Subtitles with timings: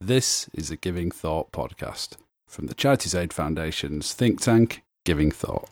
[0.00, 5.70] This is a Giving Thought podcast from the Charities Aid Foundation's think tank, Giving Thought.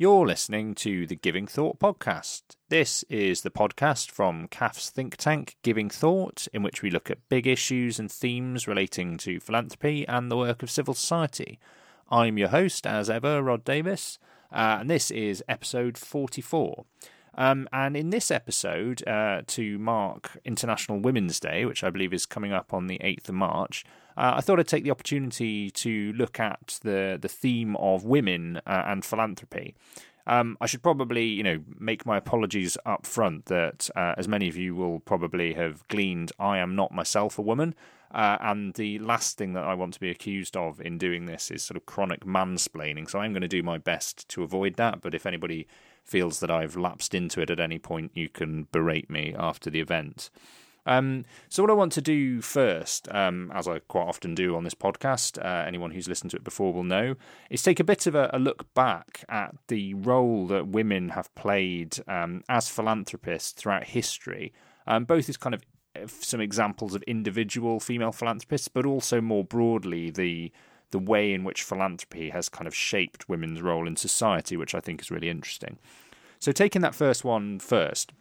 [0.00, 2.40] You're listening to the Giving Thought podcast.
[2.70, 7.28] This is the podcast from CAF's think tank, Giving Thought, in which we look at
[7.28, 11.58] big issues and themes relating to philanthropy and the work of civil society.
[12.10, 14.18] I'm your host, as ever, Rod Davis,
[14.50, 16.86] uh, and this is episode 44.
[17.40, 22.26] Um, and in this episode, uh, to mark International Women's Day, which I believe is
[22.26, 23.82] coming up on the 8th of March,
[24.14, 28.58] uh, I thought I'd take the opportunity to look at the, the theme of women
[28.66, 29.74] uh, and philanthropy.
[30.26, 34.46] Um, I should probably, you know, make my apologies up front that, uh, as many
[34.46, 37.74] of you will probably have gleaned, I am not myself a woman.
[38.10, 41.50] Uh, and the last thing that I want to be accused of in doing this
[41.50, 43.08] is sort of chronic mansplaining.
[43.08, 45.00] So I'm going to do my best to avoid that.
[45.00, 45.66] But if anybody
[46.10, 49.80] feels that I've lapsed into it at any point, you can berate me after the
[49.80, 50.28] event.
[50.86, 54.64] Um, so, what I want to do first, um, as I quite often do on
[54.64, 57.14] this podcast, uh, anyone who's listened to it before will know,
[57.48, 61.32] is take a bit of a, a look back at the role that women have
[61.34, 64.52] played um, as philanthropists throughout history,
[64.86, 65.62] um, both as kind of
[65.94, 70.50] uh, some examples of individual female philanthropists, but also more broadly the
[70.90, 74.80] the way in which philanthropy has kind of shaped women's role in society, which I
[74.80, 75.78] think is really interesting.
[76.38, 78.12] So, taking that first one first,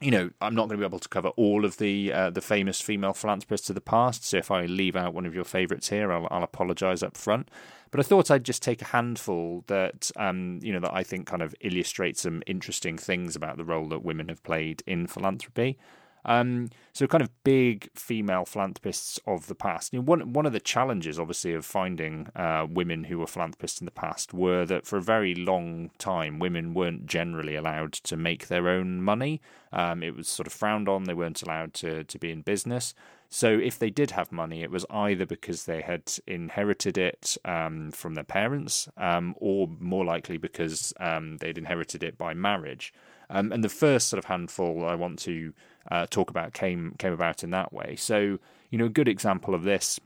[0.00, 2.42] you know, I'm not going to be able to cover all of the uh, the
[2.42, 4.24] famous female philanthropists of the past.
[4.24, 7.50] So, if I leave out one of your favourites here, I'll, I'll apologise up front.
[7.90, 11.26] But I thought I'd just take a handful that um, you know that I think
[11.26, 15.78] kind of illustrate some interesting things about the role that women have played in philanthropy.
[16.26, 19.92] Um, so kind of big female philanthropists of the past.
[19.92, 23.80] You know, one one of the challenges, obviously, of finding uh, women who were philanthropists
[23.80, 28.16] in the past were that for a very long time, women weren't generally allowed to
[28.16, 29.40] make their own money.
[29.72, 31.04] Um, it was sort of frowned on.
[31.04, 32.92] They weren't allowed to to be in business.
[33.28, 37.90] So if they did have money, it was either because they had inherited it um,
[37.90, 42.92] from their parents, um, or more likely because um, they'd inherited it by marriage.
[43.28, 45.52] Um, and the first sort of handful I want to
[45.90, 47.96] uh, talk about came came about in that way.
[47.96, 48.38] So
[48.70, 50.00] you know, a good example of this.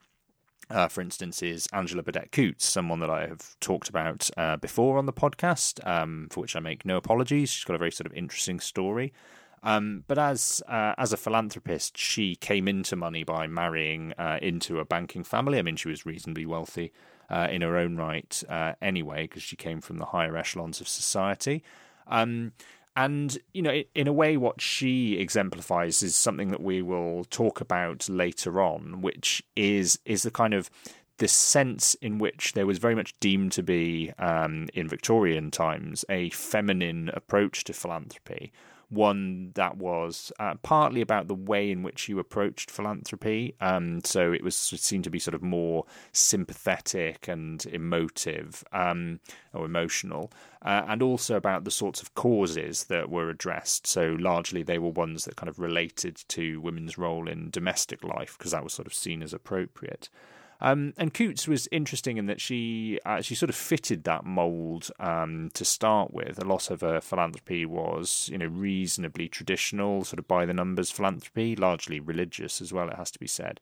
[0.69, 4.99] Uh, for instance, is Angela Burdett Coutts, someone that I have talked about uh, before
[4.99, 7.51] on the podcast, um, for which I make no apologies.
[7.51, 9.13] She's got a very sort of interesting story.
[9.63, 14.79] Um, but as uh, as a philanthropist, she came into money by marrying uh, into
[14.79, 15.59] a banking family.
[15.59, 16.93] I mean, she was reasonably wealthy
[17.29, 20.89] uh, in her own right uh, anyway, because she came from the higher echelons of
[20.89, 21.63] society.
[22.07, 22.53] Um,
[23.01, 27.63] and, you know, in a way, what she exemplifies is something that we will talk
[27.63, 30.69] about later on, which is is the kind of
[31.17, 36.05] the sense in which there was very much deemed to be um, in Victorian times
[36.11, 38.53] a feminine approach to philanthropy,
[38.91, 43.55] one that was uh, partly about the way in which you approached philanthropy.
[43.61, 49.21] Um, so it was seen to be sort of more sympathetic and emotive um,
[49.55, 53.87] or emotional, uh, and also about the sorts of causes that were addressed.
[53.87, 58.37] So largely they were ones that kind of related to women's role in domestic life
[58.37, 60.09] because that was sort of seen as appropriate.
[60.63, 64.91] Um, and Coutts was interesting in that she uh, she sort of fitted that mould
[65.01, 66.39] um, to start with.
[66.39, 70.91] A lot of her philanthropy was, you know, reasonably traditional, sort of by the numbers
[70.91, 72.89] philanthropy, largely religious as well.
[72.89, 73.61] It has to be said.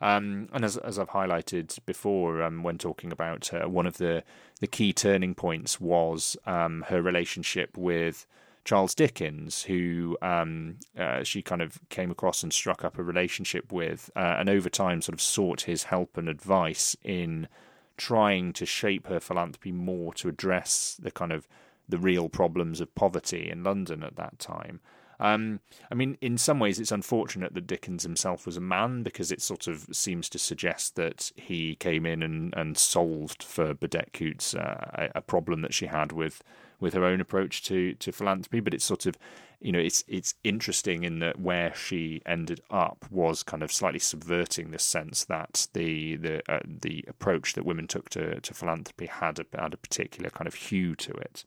[0.00, 4.24] Um, and as, as I've highlighted before, um, when talking about uh, one of the,
[4.60, 8.26] the key turning points was um, her relationship with
[8.70, 13.72] Charles Dickens, who um, uh, she kind of came across and struck up a relationship
[13.72, 17.48] with, uh, and over time sort of sought his help and advice in
[17.96, 21.48] trying to shape her philanthropy more to address the kind of
[21.88, 24.78] the real problems of poverty in London at that time.
[25.18, 25.58] Um,
[25.90, 29.42] I mean, in some ways, it's unfortunate that Dickens himself was a man because it
[29.42, 34.54] sort of seems to suggest that he came in and, and solved for Burdett Coutts
[34.54, 36.40] uh, a problem that she had with
[36.80, 38.60] with her own approach to to philanthropy.
[38.60, 39.16] But it's sort of
[39.60, 43.98] you know it's it's interesting in that where she ended up was kind of slightly
[43.98, 49.06] subverting this sense that the the uh, the approach that women took to to philanthropy
[49.06, 51.44] had a, had a particular kind of hue to it.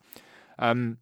[0.58, 0.98] Um,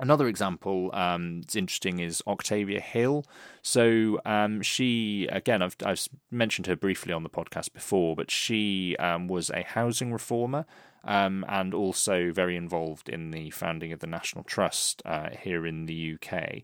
[0.00, 3.24] Another example um, that's interesting is Octavia Hill.
[3.62, 8.96] So um, she, again, I've, I've mentioned her briefly on the podcast before, but she
[8.98, 10.66] um, was a housing reformer
[11.04, 15.86] um, and also very involved in the founding of the National Trust uh, here in
[15.86, 16.62] the UK.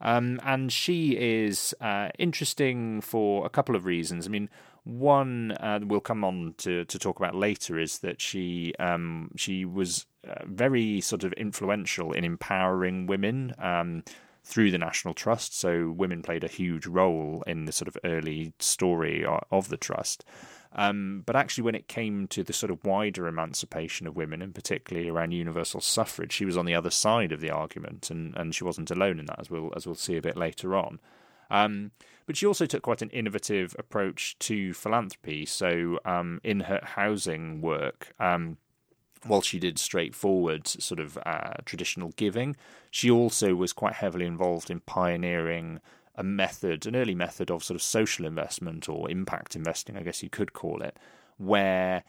[0.00, 4.26] Um, and she is uh, interesting for a couple of reasons.
[4.26, 4.48] I mean,
[4.84, 9.64] one uh, we'll come on to, to talk about later is that she um, she
[9.64, 14.04] was uh, very sort of influential in empowering women um,
[14.44, 15.58] through the National Trust.
[15.58, 20.24] So women played a huge role in the sort of early story of the trust.
[20.72, 24.54] Um, but actually, when it came to the sort of wider emancipation of women, and
[24.54, 28.54] particularly around universal suffrage, she was on the other side of the argument, and, and
[28.54, 31.00] she wasn't alone in that, as we'll as we'll see a bit later on.
[31.50, 31.92] Um,
[32.26, 35.46] but she also took quite an innovative approach to philanthropy.
[35.46, 38.58] So, um, in her housing work, um,
[39.26, 42.56] while she did straightforward sort of uh, traditional giving,
[42.90, 45.80] she also was quite heavily involved in pioneering
[46.18, 50.22] a method, an early method of sort of social investment or impact investing, I guess
[50.22, 50.98] you could call it,
[51.38, 52.02] where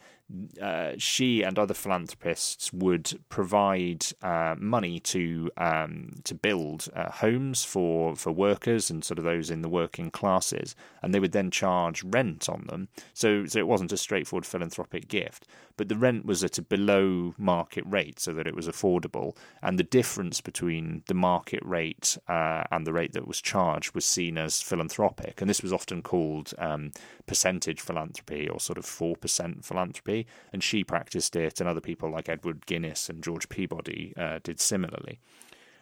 [0.60, 7.64] uh, she and other philanthropists would provide uh, money to um, to build uh, homes
[7.64, 11.50] for for workers and sort of those in the working classes, and they would then
[11.50, 12.88] charge rent on them.
[13.12, 15.46] So so it wasn't a straightforward philanthropic gift,
[15.76, 19.78] but the rent was at a below market rate, so that it was affordable, and
[19.78, 24.38] the difference between the market rate uh, and the rate that was charged was seen
[24.38, 26.92] as philanthropic, and this was often called um,
[27.26, 30.19] percentage philanthropy or sort of four percent philanthropy
[30.52, 34.60] and she practiced it, and other people like Edward Guinness and George Peabody uh, did
[34.60, 35.20] similarly.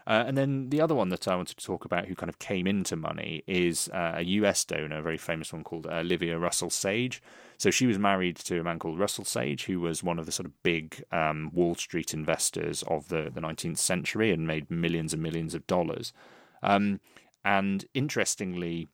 [0.08, 2.38] Uh, and then the other one that I wanted to talk about, who kind of
[2.38, 6.70] came into money, is uh, a US donor, a very famous one called Olivia Russell
[6.70, 7.22] Sage.
[7.58, 10.32] So she was married to a man called Russell Sage, who was one of the
[10.32, 15.12] sort of big um, Wall Street investors of the, the 19th century and made millions
[15.12, 16.14] and millions of dollars.
[16.62, 17.00] Um,
[17.44, 18.88] and interestingly,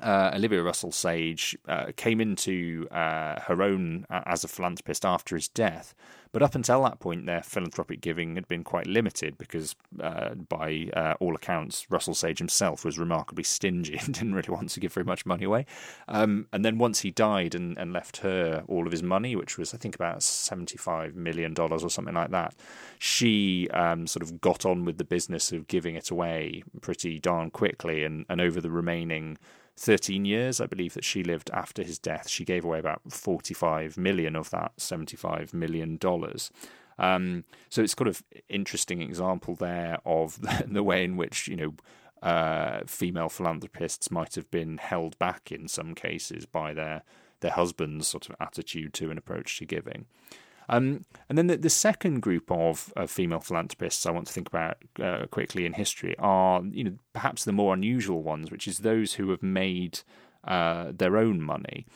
[0.00, 5.36] uh, Olivia Russell Sage uh, came into uh, her own uh, as a philanthropist after
[5.36, 5.94] his death.
[6.34, 10.90] But up until that point, their philanthropic giving had been quite limited because, uh, by
[10.92, 14.92] uh, all accounts, Russell Sage himself was remarkably stingy and didn't really want to give
[14.92, 15.64] very much money away.
[16.08, 19.56] Um, and then once he died and, and left her all of his money, which
[19.56, 22.56] was, I think, about $75 million or something like that,
[22.98, 27.52] she um, sort of got on with the business of giving it away pretty darn
[27.52, 28.02] quickly.
[28.02, 29.38] And, and over the remaining
[29.76, 32.28] 13 years, I believe, that she lived after his death.
[32.28, 36.50] She gave away about 45 million of that 75 million dollars.
[36.98, 41.74] Um, so it's kind of interesting example there of the, way in which you know
[42.22, 47.02] uh, female philanthropists might have been held back in some cases by their
[47.40, 50.06] their husband's sort of attitude to an approach to giving.
[50.68, 54.48] Um, and then the, the second group of, of, female philanthropists I want to think
[54.48, 58.78] about uh, quickly in history are, you know, perhaps the more unusual ones, which is
[58.78, 60.00] those who have made
[60.44, 61.86] uh, their own money.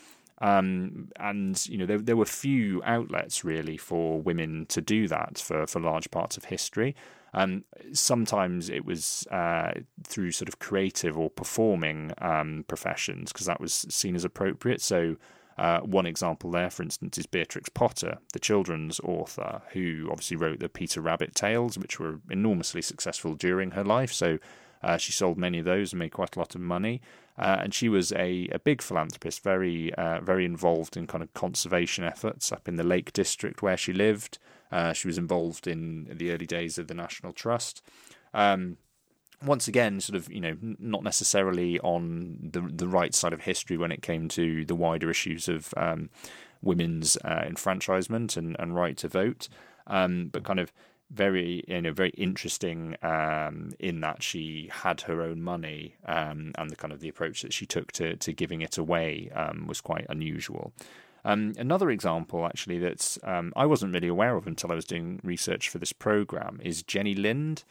[0.40, 5.38] Um, and you know there, there were few outlets really for women to do that
[5.38, 6.94] for, for large parts of history.
[7.34, 9.72] Um, sometimes it was uh,
[10.06, 14.80] through sort of creative or performing um, professions because that was seen as appropriate.
[14.80, 15.16] So
[15.58, 20.60] uh, one example there, for instance, is Beatrix Potter, the children's author, who obviously wrote
[20.60, 24.12] the Peter Rabbit tales, which were enormously successful during her life.
[24.12, 24.38] So
[24.82, 27.00] uh, she sold many of those and made quite a lot of money.
[27.36, 31.32] Uh, and she was a, a big philanthropist, very uh, very involved in kind of
[31.34, 34.38] conservation efforts up in the Lake District where she lived.
[34.70, 37.82] Uh, she was involved in the early days of the National Trust.
[38.34, 38.76] Um,
[39.44, 43.76] once again, sort of, you know, not necessarily on the the right side of history
[43.76, 46.10] when it came to the wider issues of um,
[46.62, 49.48] women's uh, enfranchisement and, and right to vote,
[49.86, 50.72] um, but kind of
[51.10, 56.68] very, you know, very interesting um, in that she had her own money um, and
[56.70, 59.80] the kind of the approach that she took to to giving it away um, was
[59.80, 60.72] quite unusual.
[61.24, 65.20] Um, another example, actually, that um, I wasn't really aware of until I was doing
[65.22, 67.64] research for this program is Jenny Lind.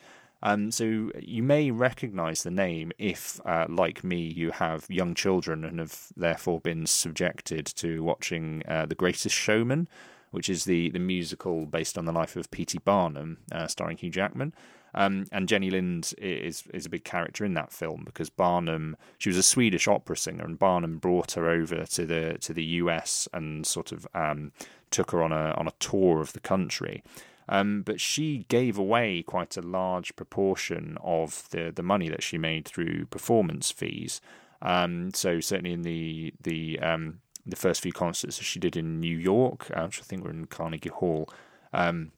[0.43, 5.63] Um, so you may recognize the name if, uh, like me, you have young children
[5.63, 9.87] and have therefore been subjected to watching uh, The Greatest Showman,
[10.31, 12.79] which is the, the musical based on the life of P.T.
[12.85, 14.53] Barnum, uh, starring Hugh Jackman.
[14.93, 19.29] Um, and Jenny Lind is is a big character in that film because Barnum she
[19.29, 23.27] was a Swedish opera singer and Barnum brought her over to the to the US
[23.31, 24.53] and sort of um,
[24.89, 27.03] took her on a on a tour of the country
[27.49, 32.37] um, but she gave away quite a large proportion of the, the money that she
[32.37, 34.21] made through performance fees.
[34.61, 38.99] Um, so certainly in the the um, the first few concerts that she did in
[38.99, 41.29] New York, uh, which I think were in Carnegie Hall,
[41.73, 42.11] um,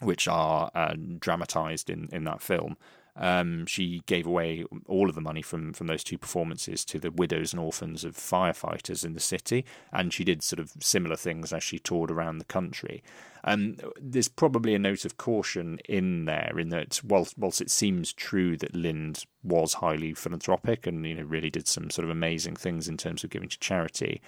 [0.00, 2.76] which are uh, dramatized in in that film.
[3.18, 7.10] Um, she gave away all of the money from, from those two performances to the
[7.10, 11.52] widows and orphans of firefighters in the city, and she did sort of similar things
[11.52, 13.02] as she toured around the country.
[13.46, 18.12] Um, there's probably a note of caution in there, in that whilst, whilst it seems
[18.12, 22.56] true that Lind was highly philanthropic and you know really did some sort of amazing
[22.56, 24.20] things in terms of giving to charity,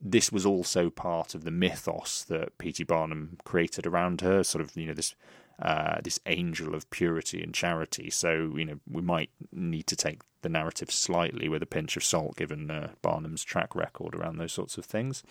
[0.00, 2.84] this was also part of the mythos that P.T.
[2.84, 5.16] Barnum created around her, sort of you know this
[5.60, 8.08] uh, this angel of purity and charity.
[8.08, 12.04] So you know we might need to take the narrative slightly with a pinch of
[12.04, 15.24] salt, given uh, Barnum's track record around those sorts of things.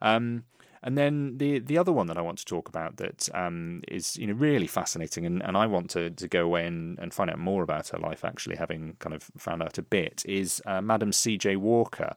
[0.00, 0.44] Um,
[0.82, 4.16] and then the the other one that I want to talk about that um, is
[4.16, 7.30] you know really fascinating, and, and I want to, to go away and, and find
[7.30, 8.24] out more about her life.
[8.24, 11.36] Actually, having kind of found out a bit, is uh, Madam C.
[11.36, 11.56] J.
[11.56, 12.14] Walker.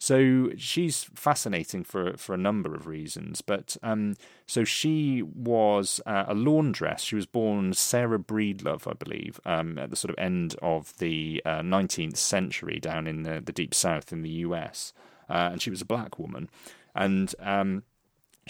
[0.00, 3.42] So she's fascinating for for a number of reasons.
[3.42, 7.02] But um, so she was uh, a laundress.
[7.02, 11.42] She was born Sarah Breedlove, I believe, um, at the sort of end of the
[11.44, 14.92] uh, 19th century down in the, the deep south in the US.
[15.28, 16.48] Uh, and she was a black woman.
[16.94, 17.82] And um,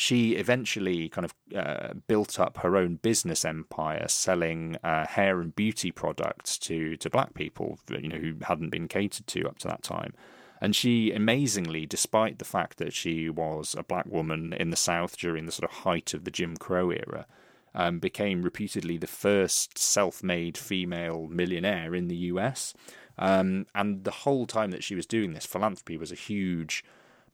[0.01, 5.55] she eventually kind of uh, built up her own business empire selling uh, hair and
[5.55, 9.69] beauty products to, to black people you know who hadn't been catered to up to
[9.69, 10.13] that time
[10.61, 15.17] and she amazingly, despite the fact that she was a black woman in the South
[15.17, 17.27] during the sort of height of the Jim Crow era,
[17.75, 22.75] um, became reputedly the first self made female millionaire in the US.
[23.19, 26.85] Um, and the whole time that she was doing this, philanthropy was a huge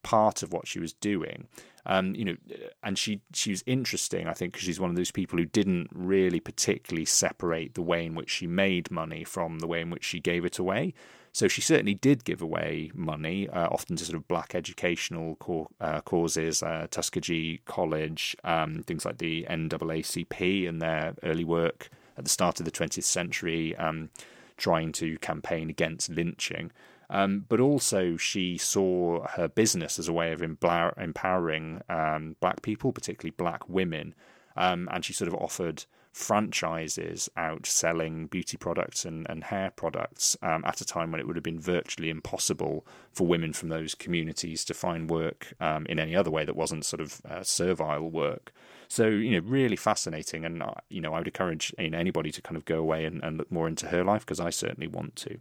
[0.05, 1.49] part of what she was doing.
[1.87, 2.37] Um, you know,
[2.83, 5.89] and she she was interesting, I think, because she's one of those people who didn't
[5.93, 10.05] really particularly separate the way in which she made money from the way in which
[10.05, 10.95] she gave it away.
[11.33, 15.69] So she certainly did give away money, uh, often to sort of black educational co-
[15.81, 22.23] uh, causes, uh, Tuskegee College, um, things like the NAACP and their early work at
[22.23, 24.11] the start of the 20th century, um,
[24.57, 26.71] trying to campaign against lynching.
[27.11, 32.93] Um, but also, she saw her business as a way of empowering um, black people,
[32.93, 34.15] particularly black women.
[34.57, 35.85] Um, and she sort of offered
[36.15, 41.27] franchises out selling beauty products and, and hair products um, at a time when it
[41.27, 45.99] would have been virtually impossible for women from those communities to find work um, in
[45.99, 48.53] any other way that wasn't sort of uh, servile work.
[48.87, 52.31] So you know, really fascinating, and uh, you know, I would encourage you know, anybody
[52.31, 54.87] to kind of go away and, and look more into her life because I certainly
[54.87, 55.39] want to.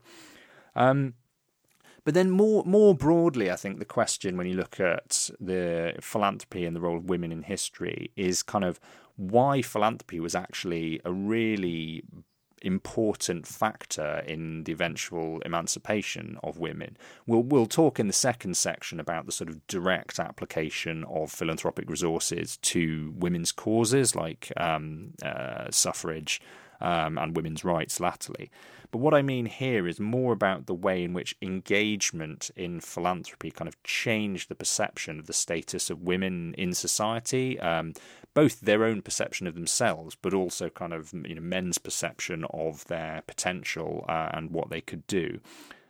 [0.75, 1.13] Um,
[2.03, 6.65] but then more more broadly, I think the question when you look at the philanthropy
[6.65, 8.79] and the role of women in history is kind of
[9.15, 12.03] why philanthropy was actually a really
[12.63, 16.97] important factor in the eventual emancipation of women.
[17.27, 21.89] We'll we'll talk in the second section about the sort of direct application of philanthropic
[21.89, 26.41] resources to women's causes like um, uh, suffrage
[26.83, 28.51] um, and women's rights latterly.
[28.91, 33.49] But what I mean here is more about the way in which engagement in philanthropy
[33.49, 37.93] kind of changed the perception of the status of women in society, um,
[38.35, 42.85] both their own perception of themselves, but also kind of you know men's perception of
[42.85, 45.39] their potential uh, and what they could do.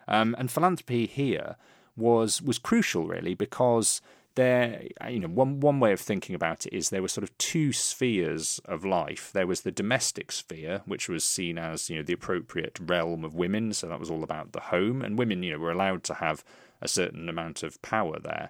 [0.08, 1.58] Um, and philanthropy here
[1.98, 4.02] was was crucial, really, because
[4.36, 7.38] there you know one one way of thinking about it is there were sort of
[7.38, 9.32] two spheres of life.
[9.32, 13.36] There was the domestic sphere which was seen as you know the appropriate realm of
[13.36, 13.74] women.
[13.74, 15.02] So that was all about the home.
[15.02, 16.44] And women you know were allowed to have
[16.82, 18.50] a certain amount of power there.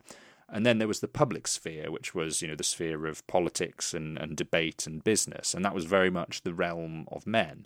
[0.49, 3.93] And then there was the public sphere which was you know the sphere of politics
[3.93, 5.53] and, and debate and business.
[5.53, 7.65] And that was very much the realm of men.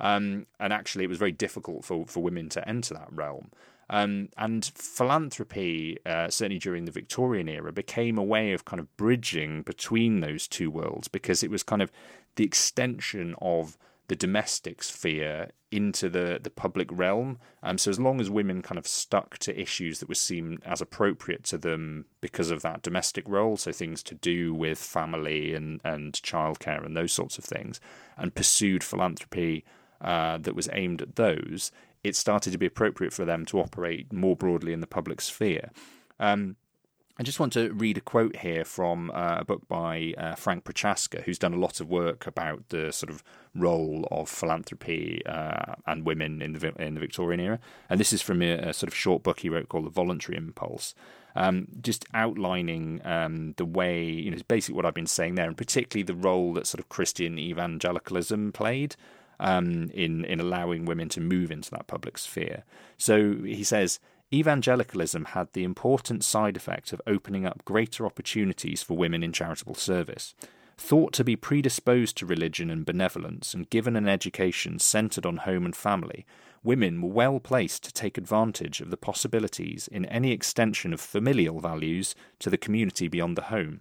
[0.00, 3.50] Um, and actually it was very difficult for, for women to enter that realm
[3.90, 8.96] um, and philanthropy, uh, certainly during the Victorian era, became a way of kind of
[8.96, 11.90] bridging between those two worlds because it was kind of
[12.36, 13.78] the extension of
[14.08, 17.38] the domestic sphere into the, the public realm.
[17.62, 20.80] Um, so as long as women kind of stuck to issues that were seen as
[20.80, 25.80] appropriate to them because of that domestic role, so things to do with family and,
[25.84, 27.80] and childcare and those sorts of things,
[28.16, 29.64] and pursued philanthropy
[30.00, 31.70] uh, that was aimed at those,
[32.04, 35.70] it started to be appropriate for them to operate more broadly in the public sphere.
[36.20, 36.56] Um,
[37.20, 40.62] I just want to read a quote here from uh, a book by uh, Frank
[40.62, 43.24] Prochaska, who's done a lot of work about the sort of
[43.56, 47.58] role of philanthropy uh, and women in the in the Victorian era.
[47.90, 50.38] And this is from a, a sort of short book he wrote called "The Voluntary
[50.38, 50.94] Impulse,"
[51.34, 55.56] um, just outlining um, the way you know basically what I've been saying there, and
[55.56, 58.94] particularly the role that sort of Christian evangelicalism played
[59.40, 62.64] um, in in allowing women to move into that public sphere.
[62.96, 64.00] So he says
[64.32, 69.74] evangelicalism had the important side effect of opening up greater opportunities for women in charitable
[69.74, 70.34] service.
[70.76, 75.64] Thought to be predisposed to religion and benevolence and given an education centered on home
[75.64, 76.24] and family,
[76.62, 81.60] women were well placed to take advantage of the possibilities in any extension of familial
[81.60, 83.80] values to the community beyond the home.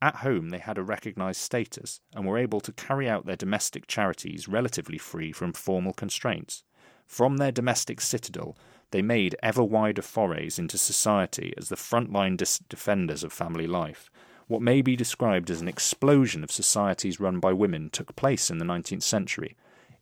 [0.00, 3.86] At home, they had a recognized status and were able to carry out their domestic
[3.86, 6.62] charities relatively free from formal constraints.
[7.06, 8.56] From their domestic citadel,
[8.90, 14.10] they made ever wider forays into society as the frontline dis- defenders of family life.
[14.46, 18.58] What may be described as an explosion of societies run by women took place in
[18.58, 19.56] the 19th century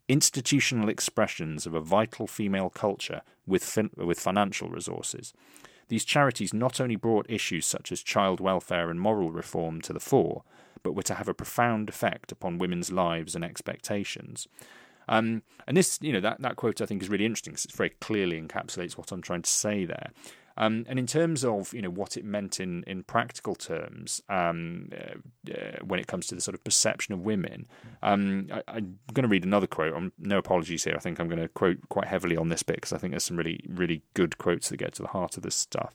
[0.09, 5.33] institutional expressions of a vital female culture with, fin- with financial resources.
[5.89, 10.01] These charities not only brought issues such as child welfare and moral reform to the
[10.01, 10.43] fore,
[10.83, 14.49] but were to have a profound effect upon women's lives and expectations.
[15.09, 17.73] Um, and this, you know, that, that quote I think is really interesting because it
[17.73, 20.11] very clearly encapsulates what I'm trying to say there.
[20.59, 24.91] Um, and in terms of you know what it meant in in practical terms, um,
[24.93, 27.67] uh, uh, when it comes to the sort of perception of women,
[28.03, 29.95] um, I, am going to read another quote.
[29.95, 30.95] I'm, no apologies here.
[30.97, 33.25] I think I'm going to quote quite heavily on this bit because I think there's
[33.25, 35.95] some really really good quotes that get to the heart of this stuff.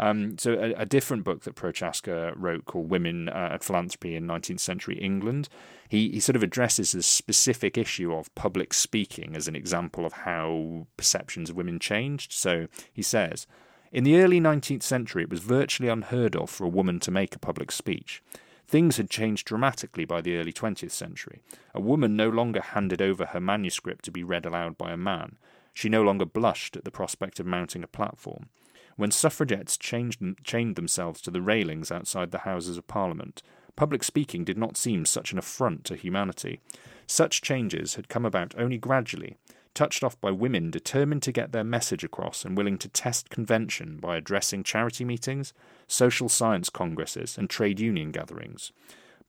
[0.00, 4.26] Um, so, a, a, different book that Prochaska wrote called Women uh, at Philanthropy in
[4.26, 5.50] 19th Century England,
[5.90, 10.14] he, he sort of addresses the specific issue of public speaking as an example of
[10.14, 12.32] how perceptions of women changed.
[12.32, 13.46] So, he says,
[13.92, 17.34] in the early 19th century, it was virtually unheard of for a woman to make
[17.34, 18.22] a public speech.
[18.66, 21.42] Things had changed dramatically by the early 20th century.
[21.74, 25.38] A woman no longer handed over her manuscript to be read aloud by a man.
[25.74, 28.48] She no longer blushed at the prospect of mounting a platform.
[28.96, 33.42] When suffragettes changed, chained themselves to the railings outside the Houses of Parliament,
[33.74, 36.60] public speaking did not seem such an affront to humanity.
[37.06, 39.36] Such changes had come about only gradually,
[39.74, 43.98] touched off by women determined to get their message across and willing to test convention
[43.98, 45.52] by addressing charity meetings,
[45.86, 48.72] social science congresses, and trade union gatherings.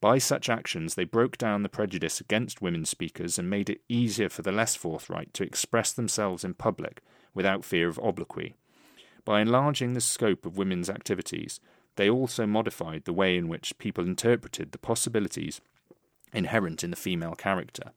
[0.01, 4.29] By such actions, they broke down the prejudice against women speakers and made it easier
[4.29, 7.01] for the less forthright to express themselves in public
[7.35, 8.55] without fear of obloquy.
[9.23, 11.59] By enlarging the scope of women's activities,
[11.97, 15.61] they also modified the way in which people interpreted the possibilities
[16.33, 17.91] inherent in the female character.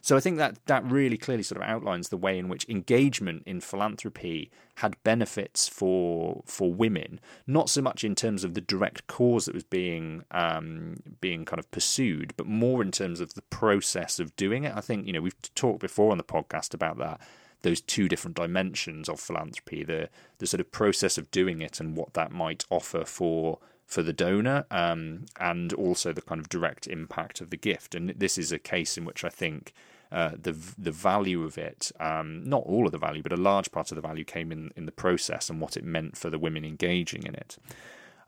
[0.00, 3.42] So I think that that really clearly sort of outlines the way in which engagement
[3.46, 9.06] in philanthropy had benefits for for women, not so much in terms of the direct
[9.06, 13.42] cause that was being um, being kind of pursued, but more in terms of the
[13.42, 14.74] process of doing it.
[14.74, 17.20] I think you know we've talked before on the podcast about that
[17.62, 20.08] those two different dimensions of philanthropy the
[20.38, 23.58] the sort of process of doing it and what that might offer for
[23.92, 28.08] for the donor um, and also the kind of direct impact of the gift and
[28.10, 29.74] this is a case in which I think
[30.10, 33.72] uh, the the value of it, um, not all of the value, but a large
[33.72, 36.38] part of the value came in in the process and what it meant for the
[36.38, 37.56] women engaging in it.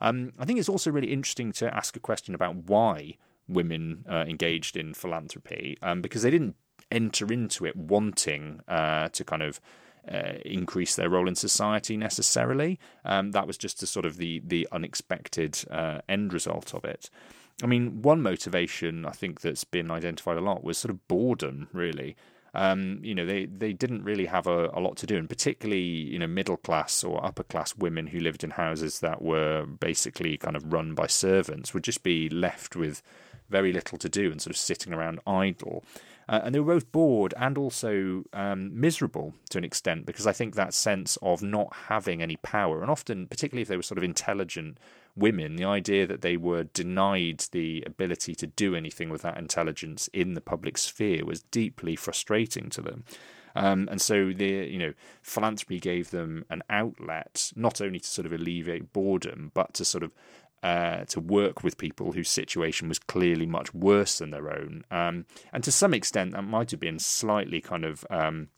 [0.01, 4.25] Um, I think it's also really interesting to ask a question about why women uh,
[4.27, 6.55] engaged in philanthropy, um, because they didn't
[6.91, 9.61] enter into it wanting uh, to kind of
[10.11, 12.79] uh, increase their role in society necessarily.
[13.03, 17.09] Um, that was just a sort of the the unexpected uh, end result of it.
[17.63, 21.69] I mean, one motivation I think that's been identified a lot was sort of boredom,
[21.71, 22.15] really.
[22.53, 25.81] Um, you know, they, they didn't really have a, a lot to do, and particularly,
[25.81, 30.37] you know, middle class or upper class women who lived in houses that were basically
[30.37, 33.01] kind of run by servants would just be left with
[33.49, 35.83] very little to do and sort of sitting around idle.
[36.27, 40.31] Uh, and they were both bored and also um, miserable to an extent because I
[40.31, 43.97] think that sense of not having any power, and often, particularly if they were sort
[43.97, 44.79] of intelligent
[45.15, 50.09] women, the idea that they were denied the ability to do anything with that intelligence
[50.13, 53.03] in the public sphere was deeply frustrating to them.
[53.55, 58.25] Um, and so the you know philanthropy gave them an outlet not only to sort
[58.25, 60.11] of alleviate boredom, but to sort of
[60.63, 64.83] uh, to work with people whose situation was clearly much worse than their own.
[64.89, 68.49] Um, and to some extent, that might have been slightly kind of, um,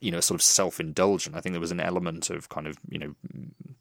[0.00, 1.36] you know, sort of self indulgent.
[1.36, 3.14] I think there was an element of kind of, you know,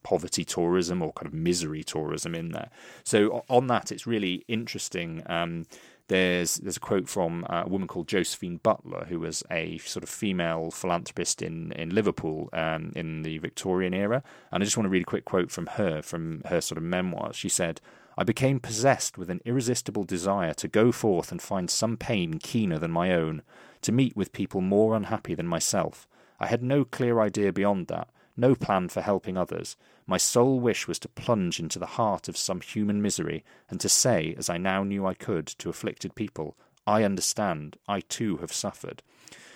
[0.04, 2.70] poverty tourism or kind of misery tourism in there.
[3.04, 5.24] So on that, it's really interesting.
[5.26, 5.66] Um,
[6.10, 10.04] there's there's a quote from uh, a woman called Josephine Butler, who was a sort
[10.04, 14.86] of female philanthropist in in Liverpool um, in the Victorian era, and I just want
[14.86, 17.36] to read a quick quote from her from her sort of memoirs.
[17.36, 17.80] She said.
[18.18, 22.78] I became possessed with an irresistible desire to go forth and find some pain keener
[22.78, 23.44] than my own,
[23.82, 26.06] to meet with people more unhappy than myself.
[26.38, 29.76] I had no clear idea beyond that, no plan for helping others.
[30.08, 33.90] My sole wish was to plunge into the heart of some human misery, and to
[33.90, 38.52] say, as I now knew I could, to afflicted people, I understand, I too have
[38.52, 39.04] suffered.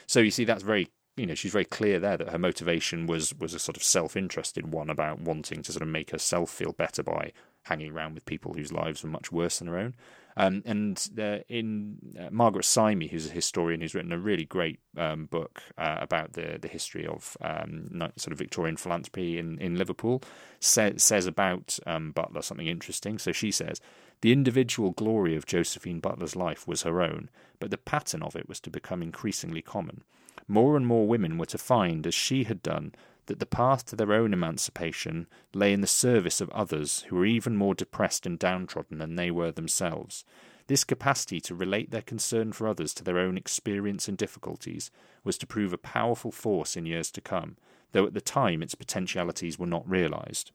[0.06, 3.34] So you see, that's very you know she's very clear there that her motivation was
[3.36, 7.04] was a sort of self-interested one about wanting to sort of make herself feel better
[7.04, 7.32] by
[7.63, 9.93] hanging around with people whose lives were much worse than her own
[10.36, 14.80] Um, and uh, in uh, Margaret Simey, who's a historian who's written a really great
[14.98, 19.78] um, book uh, about the the history of um, sort of Victorian philanthropy in in
[19.78, 20.24] Liverpool,
[20.60, 23.19] say, says about um, Butler something interesting.
[23.19, 23.80] So she says.
[24.22, 28.48] The individual glory of Josephine Butler's life was her own, but the pattern of it
[28.48, 30.06] was to become increasingly common.
[30.48, 32.96] More and more women were to find, as she had done,
[33.28, 37.26] that the path to their own emancipation lay in the service of others who were
[37.26, 40.26] even more depressed and downtrodden than they were themselves.
[40.68, 44.92] This capacity to relate their concern for others to their own experience and difficulties
[45.24, 47.58] was to prove a powerful force in years to come,
[47.92, 50.52] though at the time its potentialities were not realized.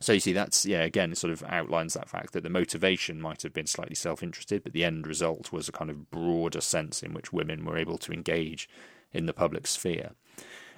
[0.00, 3.20] So you see, that's yeah, again, it sort of outlines that fact that the motivation
[3.20, 7.02] might have been slightly self-interested, but the end result was a kind of broader sense
[7.02, 8.68] in which women were able to engage
[9.12, 10.10] in the public sphere.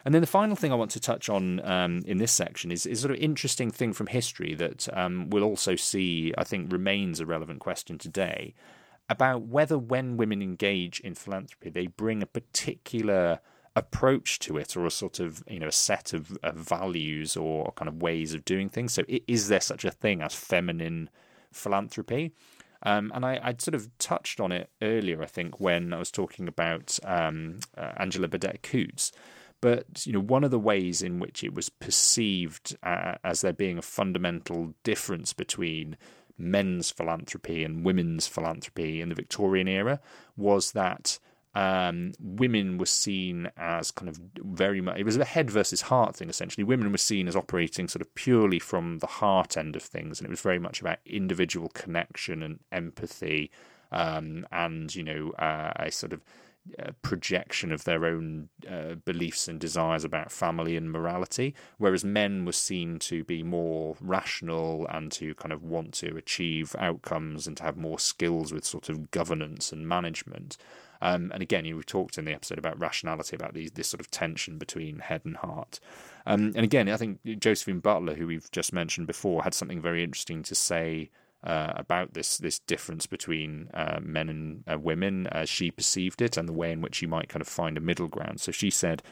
[0.06, 2.86] And then the final thing I want to touch on um, in this section is,
[2.86, 7.18] is sort of interesting thing from history that um, we'll also see, I think, remains
[7.18, 8.54] a relevant question today
[9.10, 13.40] about whether when women engage in philanthropy, they bring a particular
[13.74, 17.72] approach to it or a sort of you know a set of, of values or
[17.72, 18.92] kind of ways of doing things.
[18.92, 21.10] So is there such a thing as feminine
[21.50, 22.32] philanthropy?
[22.84, 26.12] Um, and I, would sort of touched on it earlier, I think, when I was
[26.12, 29.10] talking about um, uh, Angela Burdett Coutts.
[29.60, 33.52] But you know, one of the ways in which it was perceived uh, as there
[33.52, 35.96] being a fundamental difference between
[36.38, 40.00] men's philanthropy and women's philanthropy in the Victorian era
[40.36, 41.18] was that
[41.54, 46.14] um, women were seen as kind of very much, it was a head versus heart
[46.14, 46.62] thing essentially.
[46.62, 50.26] Women were seen as operating sort of purely from the heart end of things, and
[50.26, 53.50] it was very much about individual connection and empathy,
[53.90, 56.22] um, and, you know, uh, a sort of
[57.02, 62.52] projection of their own uh, beliefs and desires about family and morality, whereas men were
[62.52, 67.62] seen to be more rational and to kind of want to achieve outcomes and to
[67.62, 70.56] have more skills with sort of governance and management.
[71.02, 73.88] Um, and again, you know, we talked in the episode about rationality, about these, this
[73.88, 75.78] sort of tension between head and heart.
[76.24, 80.02] Um, and again, I think Josephine Butler, who we've just mentioned before, had something very
[80.02, 81.10] interesting to say
[81.46, 86.36] uh, about this this difference between uh, men and uh, women as she perceived it,
[86.36, 88.40] and the way in which you might kind of find a middle ground.
[88.40, 89.02] So she said.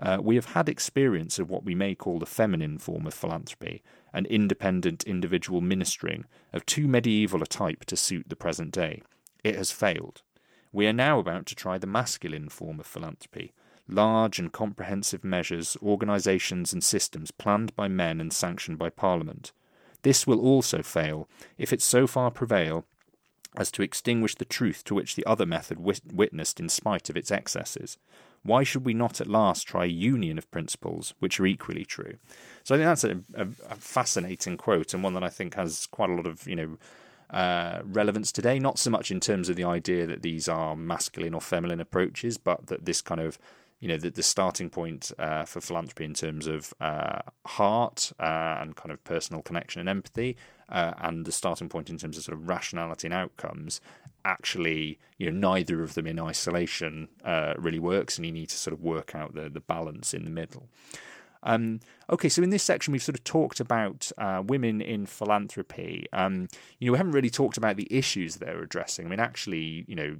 [0.00, 3.82] Uh, we have had experience of what we may call the feminine form of philanthropy,
[4.12, 9.02] an independent individual ministering of too medieval a type to suit the present day.
[9.42, 10.22] It has failed.
[10.70, 13.52] We are now about to try the masculine form of philanthropy,
[13.88, 19.52] large and comprehensive measures, organisations, and systems planned by men and sanctioned by Parliament.
[20.02, 22.84] This will also fail if it so far prevail
[23.56, 27.16] as to extinguish the truth to which the other method wit- witnessed in spite of
[27.16, 27.98] its excesses.
[28.42, 32.18] Why should we not at last try a union of principles which are equally true?
[32.62, 35.86] So I think that's a, a, a fascinating quote and one that I think has
[35.86, 36.78] quite a lot of you know
[37.30, 38.58] uh, relevance today.
[38.58, 42.38] Not so much in terms of the idea that these are masculine or feminine approaches,
[42.38, 43.38] but that this kind of
[43.80, 48.58] you know the, the starting point uh, for philanthropy in terms of uh, heart uh,
[48.60, 50.36] and kind of personal connection and empathy,
[50.68, 53.80] uh, and the starting point in terms of sort of rationality and outcomes.
[54.24, 58.56] Actually, you know, neither of them in isolation uh, really works, and you need to
[58.56, 60.68] sort of work out the the balance in the middle.
[61.48, 61.80] Um,
[62.10, 66.06] okay, so in this section, we've sort of talked about uh, women in philanthropy.
[66.12, 69.06] Um, you know, we haven't really talked about the issues they're addressing.
[69.06, 70.16] I mean, actually, you know,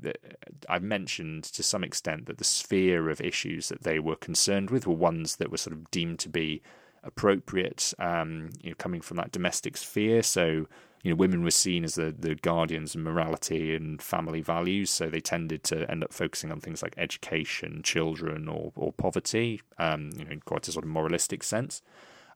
[0.70, 4.86] I've mentioned to some extent that the sphere of issues that they were concerned with
[4.86, 6.62] were ones that were sort of deemed to be
[7.04, 10.22] appropriate, um, you know, coming from that domestic sphere.
[10.22, 10.66] So,
[11.02, 15.08] you know, women were seen as the, the guardians of morality and family values, so
[15.08, 20.10] they tended to end up focusing on things like education, children, or or poverty, um,
[20.16, 21.82] you know, in quite a sort of moralistic sense.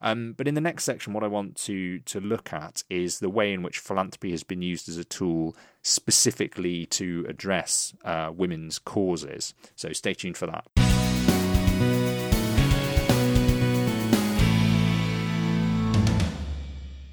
[0.02, 3.30] Um, but in the next section, what I want to to look at is the
[3.30, 8.78] way in which philanthropy has been used as a tool specifically to address uh, women's
[8.78, 9.54] causes.
[9.76, 10.81] So stay tuned for that.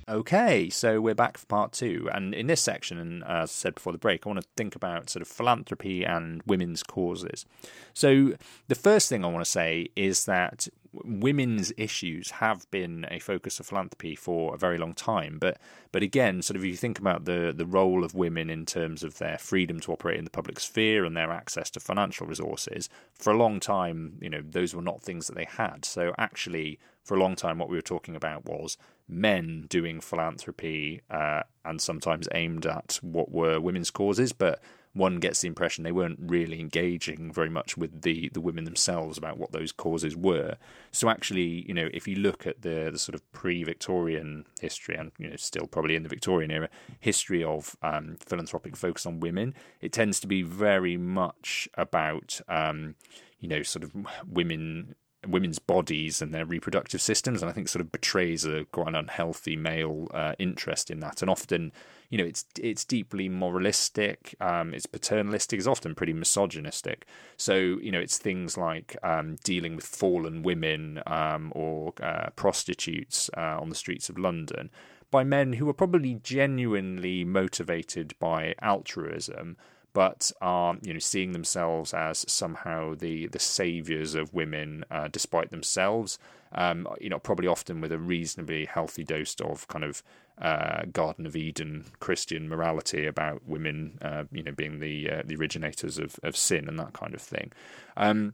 [0.09, 2.09] Okay, so we're back for part two.
[2.11, 4.75] And in this section, and as I said before the break, I want to think
[4.75, 7.45] about sort of philanthropy and women's causes.
[7.93, 8.33] So,
[8.69, 13.59] the first thing I want to say is that women's issues have been a focus
[13.59, 15.37] of philanthropy for a very long time.
[15.39, 15.57] But
[15.91, 19.03] but again, sort of if you think about the the role of women in terms
[19.03, 22.89] of their freedom to operate in the public sphere and their access to financial resources,
[23.13, 25.85] for a long time, you know, those were not things that they had.
[25.85, 31.01] So actually, for a long time, what we were talking about was men doing philanthropy
[31.09, 34.61] uh, and sometimes aimed at what were women's causes, but
[34.99, 39.17] one gets the impression they weren't really engaging very much with the the women themselves
[39.17, 40.57] about what those causes were.
[40.91, 45.11] So actually, you know, if you look at the the sort of pre-Victorian history and
[45.17, 49.55] you know still probably in the Victorian era history of um, philanthropic focus on women,
[49.81, 52.95] it tends to be very much about um,
[53.39, 53.95] you know sort of
[54.27, 54.95] women
[55.27, 59.55] women's bodies and their reproductive systems, and I think sort of betrays a quite unhealthy
[59.55, 61.21] male uh, interest in that.
[61.21, 61.71] And often,
[62.09, 67.05] you know, it's it's deeply moralistic, um, it's paternalistic, it's often pretty misogynistic.
[67.37, 73.29] So you know, it's things like um, dealing with fallen women um, or uh, prostitutes
[73.35, 74.69] uh, on the streets of London
[75.11, 79.57] by men who are probably genuinely motivated by altruism
[79.93, 85.51] but are you know seeing themselves as somehow the the saviors of women, uh, despite
[85.51, 86.19] themselves.
[86.51, 90.01] Um, you know, probably often with a reasonably healthy dose of kind of
[90.41, 95.35] uh, Garden of Eden Christian morality about women, uh, you know, being the uh, the
[95.35, 97.51] originators of, of sin and that kind of thing.
[97.95, 98.33] Um,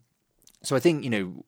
[0.64, 1.46] so I think you know,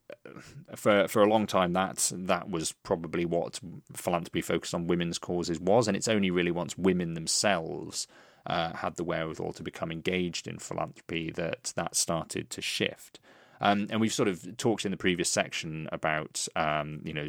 [0.75, 3.59] for for a long time that that was probably what
[3.93, 8.07] philanthropy focused on women's causes was, and it's only really once women themselves
[8.47, 13.19] uh, had the wherewithal to become engaged in philanthropy that that started to shift.
[13.59, 17.27] Um, and we've sort of talked in the previous section about um, you know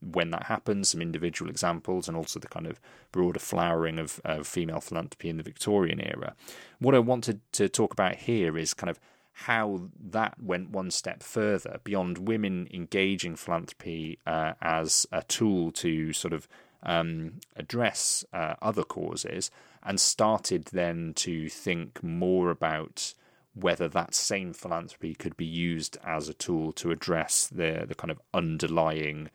[0.00, 4.46] when that happens, some individual examples, and also the kind of broader flowering of, of
[4.46, 6.34] female philanthropy in the Victorian era.
[6.78, 9.00] What I wanted to talk about here is kind of
[9.32, 16.12] how that went one step further beyond women engaging philanthropy uh, as a tool to
[16.12, 16.46] sort of
[16.82, 19.50] um, address uh, other causes
[19.82, 23.14] and started then to think more about
[23.54, 28.10] whether that same philanthropy could be used as a tool to address the the kind
[28.10, 29.30] of underlying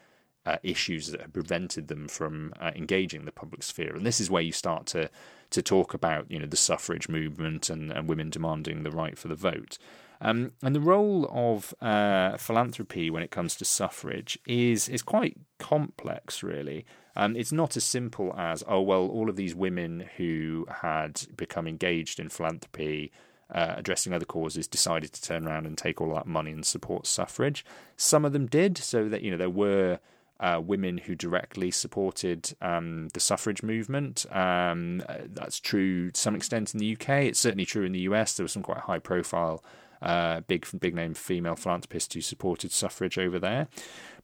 [0.47, 3.93] uh, issues that have prevented them from uh, engaging the public sphere.
[3.93, 5.10] And this is where you start to
[5.49, 9.27] to talk about you know the suffrage movement and, and women demanding the right for
[9.27, 9.77] the vote.
[10.19, 15.38] Um, and the role of uh, philanthropy when it comes to suffrage is is quite
[15.60, 16.86] complex, really.
[17.17, 21.67] Um, it's not as simple as oh well, all of these women who had become
[21.67, 23.12] engaged in philanthropy.
[23.49, 27.08] Uh, addressing other causes, decided to turn around and take all that money and support
[27.08, 27.63] suffrage.
[27.95, 29.99] Some of them did, so that you know there were
[30.41, 34.25] uh, women who directly supported um, the suffrage movement.
[34.36, 35.01] Um,
[35.34, 37.10] that's true to some extent in the UK.
[37.23, 38.36] It's certainly true in the US.
[38.36, 39.63] There were some quite high profile
[40.01, 43.67] uh, big big name female philanthropist who supported suffrage over there.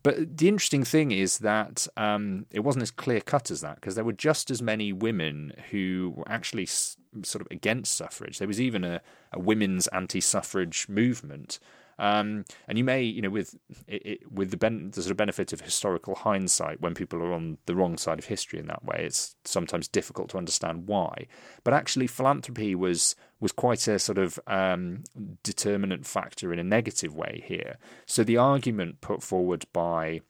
[0.04, 3.96] But the interesting thing is that um, it wasn't as clear cut as that because
[3.96, 8.38] there were just as many women who were actually s- sort of against suffrage.
[8.38, 11.60] There was even a, a women's anti suffrage movement.
[12.00, 13.56] Um, and you may, you know, with
[13.88, 17.32] it, it, with the, ben- the sort of benefit of historical hindsight, when people are
[17.32, 21.28] on the wrong side of history in that way, it's sometimes difficult to understand why.
[21.64, 25.04] But actually, philanthropy was was quite a sort of um,
[25.44, 27.78] determinant factor in a negative way here.
[28.06, 30.22] So the argument put forward by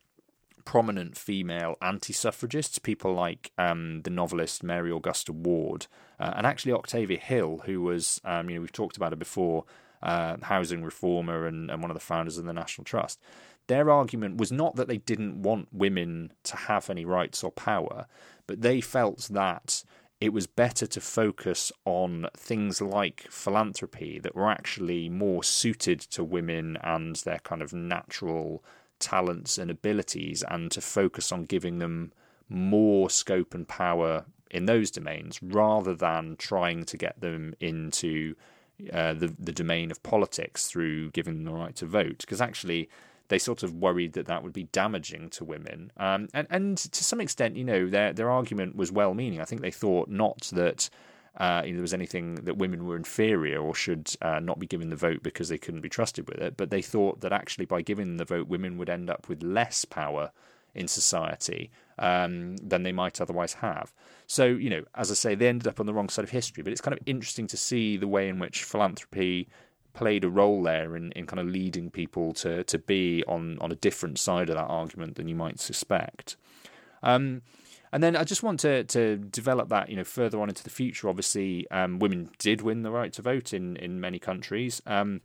[0.66, 5.86] prominent female anti-suffragists, people like um, the novelist Mary Augusta Ward,
[6.20, 9.66] uh, and actually Octavia Hill, who was, um, you know, we've talked about her before,
[10.02, 13.22] uh, housing reformer and, and one of the founders of the National Trust.
[13.68, 18.08] Their argument was not that they didn't want women to have any rights or power,
[18.48, 19.84] but they felt that
[20.24, 26.24] it was better to focus on things like philanthropy that were actually more suited to
[26.24, 28.64] women and their kind of natural
[29.00, 32.14] talents and abilities, and to focus on giving them
[32.48, 38.34] more scope and power in those domains rather than trying to get them into
[38.94, 42.20] uh, the the domain of politics through giving them the right to vote.
[42.20, 42.90] Because actually
[43.28, 47.04] they sort of worried that that would be damaging to women um, and and to
[47.04, 50.50] some extent you know their their argument was well meaning I think they thought not
[50.54, 50.90] that
[51.36, 54.68] uh, you know, there was anything that women were inferior or should uh, not be
[54.68, 57.66] given the vote because they couldn't be trusted with it but they thought that actually
[57.66, 60.32] by giving the vote women would end up with less power
[60.76, 63.94] in society um, than they might otherwise have.
[64.28, 66.64] So, you know, as I say, they ended up on the wrong side of history,
[66.64, 69.48] but it's kind of interesting to see the way in which philanthropy
[69.94, 73.72] played a role there in, in kind of leading people to, to be on, on
[73.72, 76.36] a different side of that argument than you might suspect.
[77.02, 77.42] Um,
[77.92, 80.72] and then I just want to to develop that, you know, further on into the
[80.72, 81.08] future.
[81.08, 84.82] Obviously, um, women did win the right to vote in in many countries.
[84.88, 85.22] Um,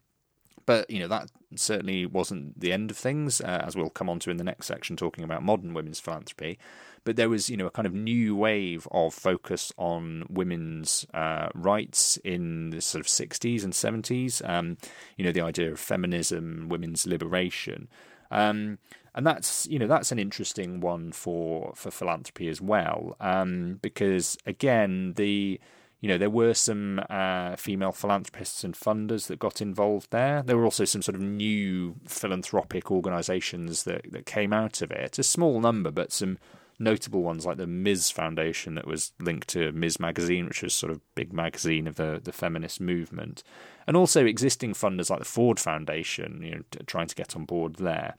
[0.68, 4.18] but you know that certainly wasn't the end of things, uh, as we'll come on
[4.18, 6.58] to in the next section, talking about modern women's philanthropy.
[7.04, 11.48] But there was, you know, a kind of new wave of focus on women's uh,
[11.54, 14.46] rights in the sort of 60s and 70s.
[14.46, 14.76] Um,
[15.16, 17.88] you know, the idea of feminism, women's liberation.
[18.30, 18.76] Um,
[19.14, 24.36] and that's you know that's an interesting one for for philanthropy as well, um, because
[24.44, 25.58] again the
[26.00, 30.42] you know, there were some uh, female philanthropists and funders that got involved there.
[30.42, 35.18] There were also some sort of new philanthropic organisations that, that came out of it.
[35.18, 36.38] A small number, but some
[36.78, 40.92] notable ones like the Ms Foundation that was linked to Ms Magazine, which was sort
[40.92, 43.42] of big magazine of the, the feminist movement,
[43.86, 47.76] and also existing funders like the Ford Foundation, you know, trying to get on board
[47.76, 48.14] there.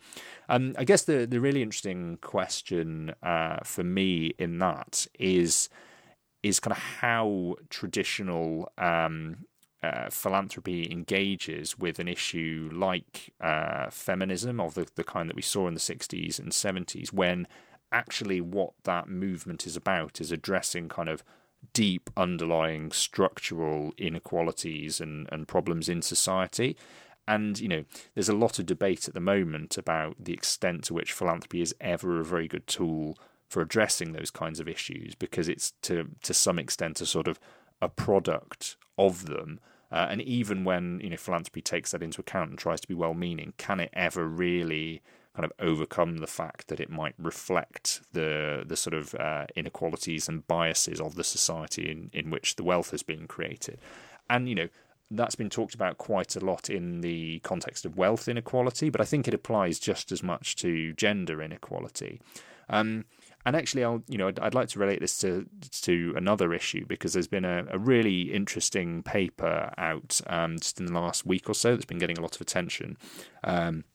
[0.49, 5.69] Um, I guess the the really interesting question uh, for me in that is
[6.43, 9.45] is kind of how traditional um,
[9.81, 15.41] uh, philanthropy engages with an issue like uh, feminism of the, the kind that we
[15.41, 17.47] saw in the 60s and 70s, when
[17.91, 21.23] actually what that movement is about is addressing kind of
[21.73, 26.77] deep underlying structural inequalities and, and problems in society.
[27.27, 30.93] And, you know, there's a lot of debate at the moment about the extent to
[30.93, 33.17] which philanthropy is ever a very good tool
[33.49, 37.39] for addressing those kinds of issues because it's to to some extent a sort of
[37.81, 39.59] a product of them.
[39.91, 42.93] Uh, and even when you know philanthropy takes that into account and tries to be
[42.93, 45.01] well-meaning, can it ever really
[45.35, 50.29] kind of overcome the fact that it might reflect the the sort of uh, inequalities
[50.29, 53.79] and biases of the society in, in which the wealth has been created?
[54.29, 54.69] And you know
[55.11, 59.05] that's been talked about quite a lot in the context of wealth inequality, but I
[59.05, 62.21] think it applies just as much to gender inequality.
[62.69, 63.05] Um,
[63.45, 65.45] and actually, I'll you know I'd, I'd, like to relate this to
[65.81, 70.87] to another issue because there's been a, a really interesting paper out um, just in
[70.87, 72.97] the last week or so that's been getting a lot of attention.
[73.43, 73.85] Um,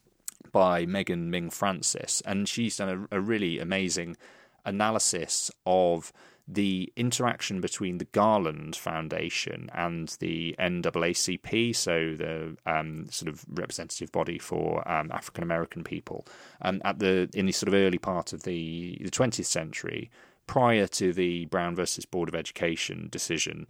[0.52, 4.16] by Megan Ming Francis, and she's done a, a really amazing
[4.64, 6.12] analysis of
[6.46, 14.12] the interaction between the Garland Foundation and the NAACP, so the um, sort of representative
[14.12, 16.26] body for um, African American people,
[16.60, 20.10] um, at the in the sort of early part of the the 20th century,
[20.46, 23.66] prior to the Brown versus Board of Education decision.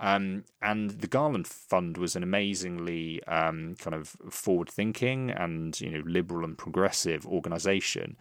[0.00, 6.02] Um, and the Garland Fund was an amazingly um, kind of forward-thinking and you know
[6.06, 8.16] liberal and progressive organisation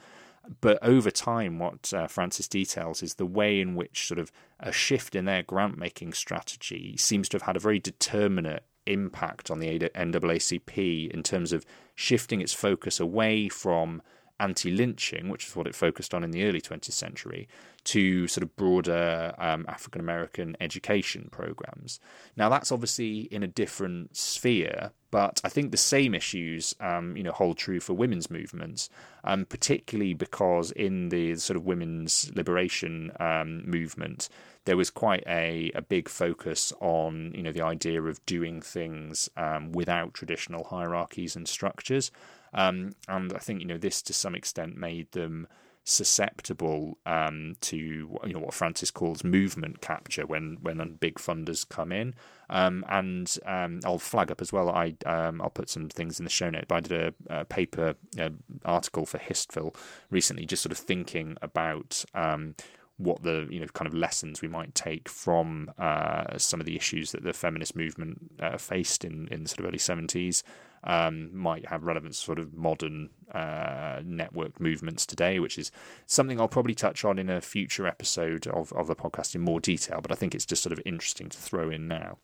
[0.61, 4.71] but over time, what uh, Francis details is the way in which sort of a
[4.71, 9.59] shift in their grant making strategy seems to have had a very determinate impact on
[9.59, 14.01] the NAACP in terms of shifting its focus away from
[14.39, 17.47] anti lynching, which is what it focused on in the early 20th century,
[17.87, 22.01] to sort of broader um, African American education programs.
[22.35, 27.23] Now, that's obviously in a different sphere, but I think the same issues, um, you
[27.23, 28.89] know, hold true for women's movements,
[29.23, 34.27] um, particularly because in the sort of women's liberation um, movement,
[34.65, 39.29] there was quite a, a big focus on, you know, the idea of doing things
[39.37, 42.11] um, without traditional hierarchies and structures.
[42.53, 45.47] Um, and I think you know this to some extent made them
[45.89, 51.91] susceptible um, to you know what Francis calls movement capture when when big funders come
[51.91, 52.13] in.
[52.49, 54.69] Um, and um, I'll flag up as well.
[54.69, 56.65] I um, I'll put some things in the show note.
[56.67, 56.91] But I did
[57.29, 58.29] a, a paper uh,
[58.65, 59.75] article for HistPhil
[60.09, 62.55] recently, just sort of thinking about um,
[62.97, 66.75] what the you know kind of lessons we might take from uh, some of the
[66.75, 70.43] issues that the feminist movement uh, faced in in the sort of early seventies
[70.83, 75.71] um, might have relevance sort of modern uh, network movements today, which is
[76.05, 79.59] something I'll probably touch on in a future episode of of the podcast in more
[79.59, 79.99] detail.
[80.01, 82.17] But I think it's just sort of interesting to throw in now.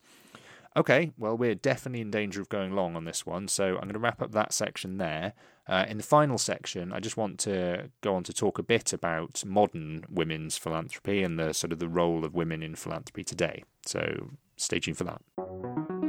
[0.76, 3.92] Okay, well, we're definitely in danger of going long on this one, so I'm going
[3.92, 5.34] to wrap up that section there.
[5.68, 8.92] Uh, in the final section, I just want to go on to talk a bit
[8.92, 13.62] about modern women's philanthropy and the sort of the role of women in philanthropy today.
[13.86, 16.03] So stay tuned for that.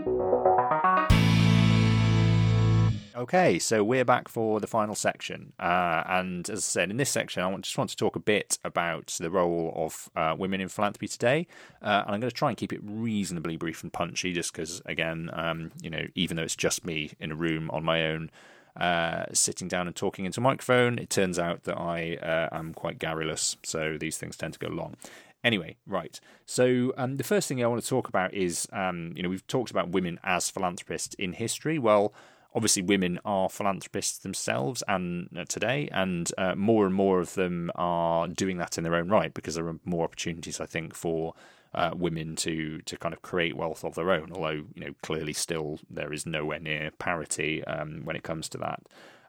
[3.16, 7.10] Okay, so we're back for the final section, uh, and as I said, in this
[7.10, 10.68] section, I just want to talk a bit about the role of uh, women in
[10.68, 11.48] philanthropy today,
[11.82, 14.82] uh, and I'm going to try and keep it reasonably brief and punchy, just because,
[14.86, 18.32] again, um, you know, even though it's just me in a room on my own,
[18.76, 22.74] uh, sitting down and talking into a microphone, it turns out that I uh, am
[22.74, 24.98] quite garrulous, so these things tend to go long.
[25.42, 26.20] Anyway, right.
[26.46, 29.48] So um, the first thing I want to talk about is, um, you know, we've
[29.48, 31.80] talked about women as philanthropists in history.
[31.80, 32.14] Well
[32.56, 37.70] obviously women are philanthropists themselves and uh, today and uh, more and more of them
[37.76, 41.34] are doing that in their own right because there are more opportunities i think for
[41.74, 45.34] uh, women to to kind of create wealth of their own although you know clearly
[45.34, 48.82] still there is nowhere near parity um, when it comes to that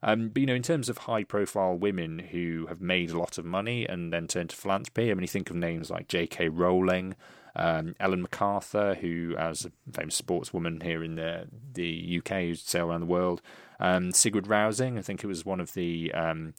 [0.03, 3.45] um, but you know, in terms of high-profile women who have made a lot of
[3.45, 6.49] money and then turned to philanthropy, I mean, you think of names like J.K.
[6.49, 7.15] Rowling,
[7.55, 12.91] um, Ellen MacArthur, who, as a famous sportswoman here in the the UK, who sail
[12.91, 13.43] around the world.
[13.81, 16.55] Um, Sigrid Rausing, I think it was one of the um,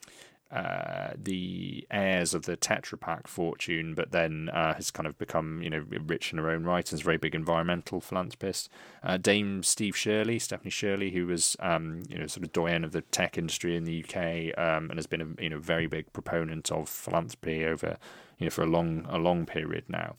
[0.51, 5.61] uh, the heirs of the Tetra Pak fortune, but then uh, has kind of become
[5.61, 8.69] you know rich in her own right and is a very big environmental philanthropist.
[9.03, 12.93] Uh, Dame Steve Shirley, Stephanie Shirley, who was um, you know sort of doyen of
[12.93, 16.11] the tech industry in the UK um, and has been a you know very big
[16.13, 17.97] proponent of philanthropy over
[18.37, 20.15] you know for a long a long period now.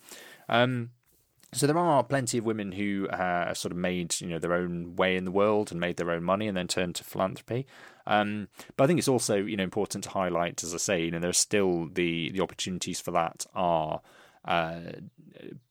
[0.48, 0.90] Um,
[1.52, 4.96] so there are plenty of women who uh, sort of made you know their own
[4.96, 7.66] way in the world and made their own money and then turned to philanthropy.
[8.08, 11.10] Um, but I think it's also you know important to highlight, as I say, you
[11.12, 14.00] know there's still the the opportunities for that are.
[14.44, 14.80] Uh,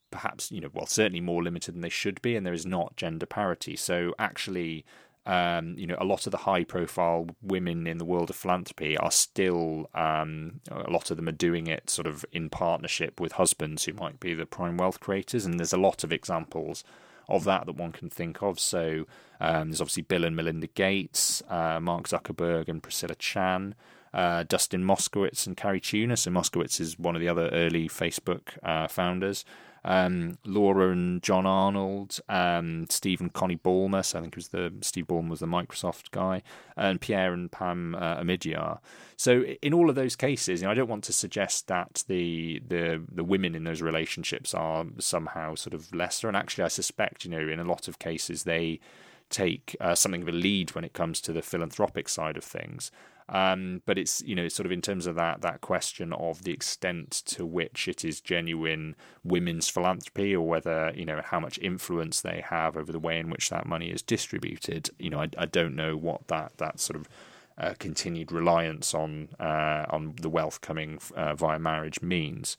[0.10, 2.96] perhaps you know well certainly more limited than they should be and there is not
[2.96, 4.86] gender parity so actually
[5.28, 8.98] um, you know, a lot of the high profile women in the world of philanthropy
[8.98, 13.34] are still, um, a lot of them are doing it sort of in partnership with
[13.34, 15.46] husbands who might be the prime wealth creators.
[15.46, 16.86] And there's a lot of examples
[17.30, 18.60] of that that one can think of.
[18.60, 19.06] So
[19.40, 23.76] um, there's obviously Bill and Melinda Gates, uh, Mark Zuckerberg and Priscilla Chan.
[24.14, 26.18] Uh, Dustin Moskovitz and Cari Tuna.
[26.18, 29.46] So Moskovitz is one of the other early Facebook uh, founders
[29.88, 34.04] um, Laura and John Arnold, um, Steve and Connie Ballmer.
[34.04, 36.44] So I think it was the Steve Ballmer was the Microsoft guy,
[36.76, 38.80] and Pierre and Pam uh, Omidyar.
[39.16, 42.62] So in all of those cases, you know, I don't want to suggest that the
[42.68, 46.28] the the women in those relationships are somehow sort of lesser.
[46.28, 48.82] And actually, I suspect you know in a lot of cases they
[49.30, 52.92] take uh, something of a lead when it comes to the philanthropic side of things.
[53.30, 56.54] Um, but it's you know sort of in terms of that that question of the
[56.54, 62.22] extent to which it is genuine women's philanthropy or whether you know how much influence
[62.22, 64.90] they have over the way in which that money is distributed.
[64.98, 67.10] You know, I, I don't know what that that sort of
[67.58, 72.56] uh, continued reliance on uh, on the wealth coming uh, via marriage means.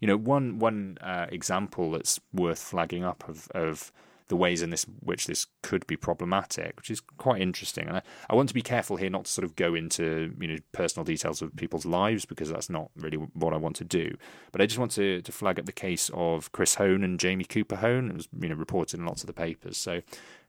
[0.00, 3.92] You know, one one uh, example that's worth flagging up of of
[4.28, 7.88] the ways in this which this could be problematic, which is quite interesting.
[7.88, 10.48] And I, I want to be careful here not to sort of go into you
[10.48, 14.16] know personal details of people's lives because that's not really what I want to do.
[14.52, 17.44] But I just want to to flag up the case of Chris Hohn and Jamie
[17.44, 18.10] Cooper Hohn.
[18.10, 19.76] It was you know reported in lots of the papers.
[19.76, 20.02] So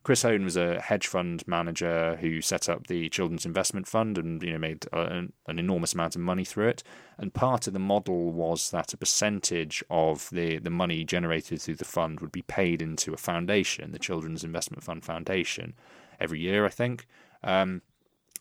[0.04, 4.42] Chris Hohn was a hedge fund manager who set up the Children's Investment Fund and
[4.42, 6.84] you know made an, an, enormous amount of money through it.
[7.18, 11.76] And part of the model was that a percentage of the, the money generated through
[11.76, 15.74] the fund would be paid into a foundation, the Children's Investment Fund Foundation,
[16.20, 17.06] every year, I think.
[17.44, 17.82] Um,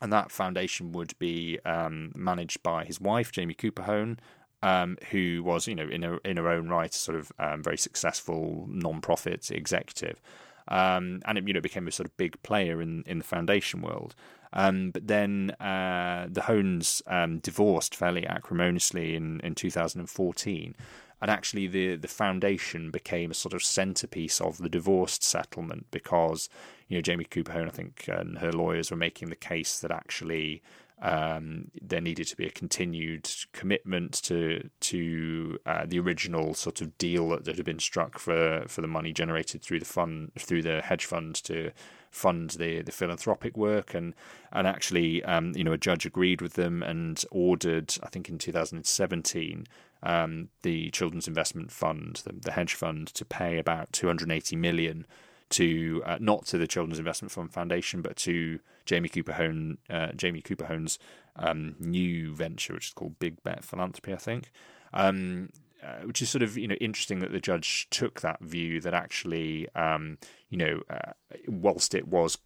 [0.00, 4.20] and that foundation would be um, managed by his wife, Jamie Cooper Hohn,
[4.62, 7.64] um, who was, you know, in her in her own right, a sort of um,
[7.64, 10.20] very successful non-profit executive
[10.68, 13.82] um, and it you know became a sort of big player in in the foundation
[13.82, 14.14] world.
[14.52, 20.74] Um, but then uh, the Hohns um, divorced fairly acrimoniously in, in 2014,
[21.20, 26.48] and actually the the foundation became a sort of centerpiece of the divorced settlement because
[26.88, 29.90] you know Jamie Cooper Hohn, I think, and her lawyers were making the case that
[29.90, 30.62] actually
[31.00, 36.96] um, there needed to be a continued commitment to to uh, the original sort of
[36.98, 40.62] deal that, that, had been struck for for the money generated through the fund through
[40.62, 41.70] the hedge fund to
[42.10, 43.94] fund the the philanthropic work.
[43.94, 44.14] And
[44.52, 48.38] and actually um, you know a judge agreed with them and ordered I think in
[48.38, 49.66] 2017
[50.02, 55.06] um, the Children's Investment Fund the, the hedge fund to pay about 280 million
[55.50, 60.12] to uh, not to the Children's Investment Fund Foundation, but to Jamie Cooper Hohn, uh,
[60.12, 60.98] Jamie Cooper Hohn's
[61.36, 64.50] um, new venture, which is called Big Bet Philanthropy, I think.
[64.92, 65.50] Um,
[65.82, 68.94] uh, which is sort of you know interesting that the judge took that view that
[68.94, 70.18] actually um,
[70.48, 71.12] you know uh,
[71.46, 72.36] whilst it was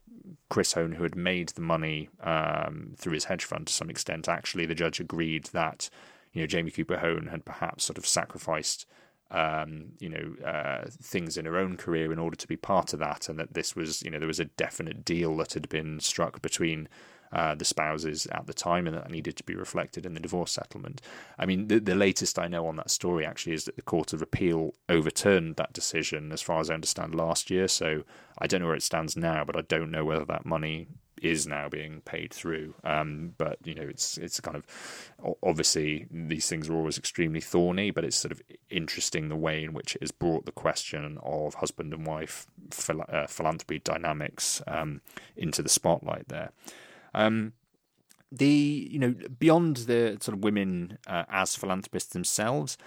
[0.50, 4.28] Chris Hohn who had made the money um, through his hedge fund to some extent,
[4.28, 5.88] actually the judge agreed that
[6.32, 8.86] you know Jamie Cooper Hohn had perhaps sort of sacrificed
[9.33, 13.01] um, you know, uh, things in her own career in order to be part of
[13.01, 16.01] that, and that this was, you know, there was a definite deal that had been
[16.01, 16.89] struck between
[17.33, 20.53] uh, the spouses at the time, and that needed to be reflected in the divorce
[20.53, 21.01] settlement.
[21.39, 24.12] I mean, the, the latest I know on that story actually is that the Court
[24.12, 27.68] of Appeal overturned that decision, as far as I understand, last year.
[27.68, 28.05] So
[28.39, 30.89] I don't know where it stands now, but I don't know whether that money
[31.23, 32.75] is now being paid through.
[32.85, 34.66] Um, but you know, it's it's kind of
[35.43, 39.73] obviously these things are always extremely thorny, but it's sort of interesting the way in
[39.73, 45.01] which it has brought the question of husband and wife phil- uh, philanthropy dynamics um,
[45.37, 46.53] into the spotlight there.
[47.14, 47.53] Um,
[48.31, 52.79] the you know beyond the sort of women uh, as philanthropists themselves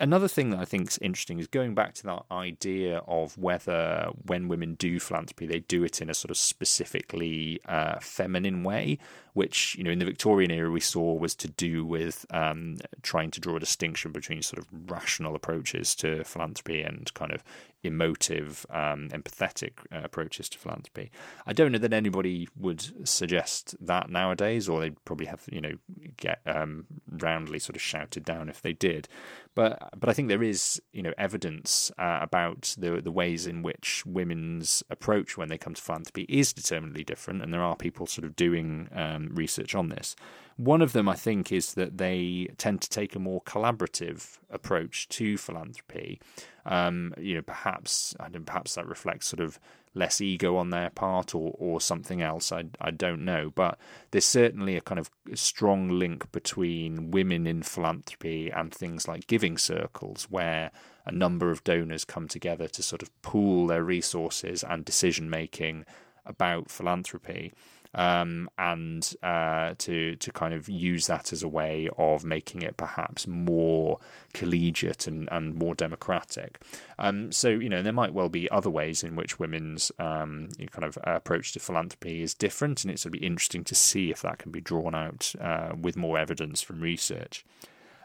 [0.00, 4.08] Another thing that I think is interesting is going back to that idea of whether
[4.26, 8.98] when women do philanthropy, they do it in a sort of specifically uh, feminine way,
[9.32, 13.30] which you know in the Victorian era we saw was to do with um, trying
[13.32, 17.42] to draw a distinction between sort of rational approaches to philanthropy and kind of
[17.84, 21.10] emotive, um, empathetic uh, approaches to philanthropy.
[21.46, 25.74] I don't know that anybody would suggest that nowadays, or they'd probably have you know
[26.16, 29.08] get um, roundly sort of shouted down if they did.
[29.54, 33.62] But but I think there is you know evidence uh, about the the ways in
[33.62, 38.06] which women's approach when they come to philanthropy is determinedly different, and there are people
[38.06, 40.16] sort of doing um, research on this.
[40.56, 45.08] One of them, I think, is that they tend to take a more collaborative approach
[45.10, 46.20] to philanthropy.
[46.64, 49.58] Um, you know, perhaps I don't, perhaps that reflects sort of
[49.94, 52.52] less ego on their part or or something else.
[52.52, 53.78] I I don't know, but
[54.12, 59.58] there's certainly a kind of strong link between women in philanthropy and things like giving
[59.58, 60.70] circles, where
[61.04, 65.84] a number of donors come together to sort of pool their resources and decision making
[66.24, 67.52] about philanthropy
[67.94, 72.76] um, and uh, to to kind of use that as a way of making it
[72.76, 73.98] perhaps more
[74.32, 76.60] collegiate and, and more democratic.
[76.98, 80.84] Um, so you know there might well be other ways in which women's um, kind
[80.84, 84.22] of approach to philanthropy is different, and it's going to be interesting to see if
[84.22, 87.44] that can be drawn out uh, with more evidence from research.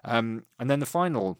[0.06, 1.38] Um, and then the final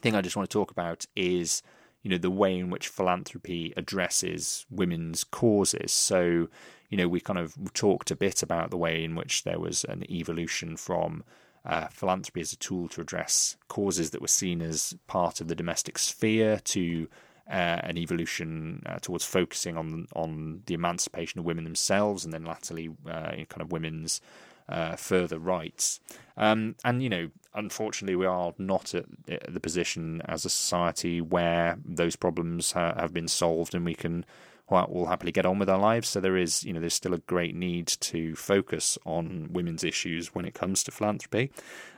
[0.00, 1.62] thing I just want to talk about is
[2.02, 5.92] you know the way in which philanthropy addresses women's causes.
[5.92, 6.48] So
[6.90, 9.84] you know, we kind of talked a bit about the way in which there was
[9.84, 11.24] an evolution from
[11.64, 15.54] uh, philanthropy as a tool to address causes that were seen as part of the
[15.54, 17.08] domestic sphere to
[17.48, 22.44] uh, an evolution uh, towards focusing on on the emancipation of women themselves, and then
[22.44, 24.20] latterly, uh, kind of women's
[24.68, 26.00] uh, further rights.
[26.36, 31.76] Um, and you know, unfortunately, we are not at the position as a society where
[31.84, 34.24] those problems ha- have been solved, and we can
[34.70, 36.08] will happily get on with our lives.
[36.08, 40.34] So there is, you know, there's still a great need to focus on women's issues
[40.34, 41.50] when it comes to philanthropy.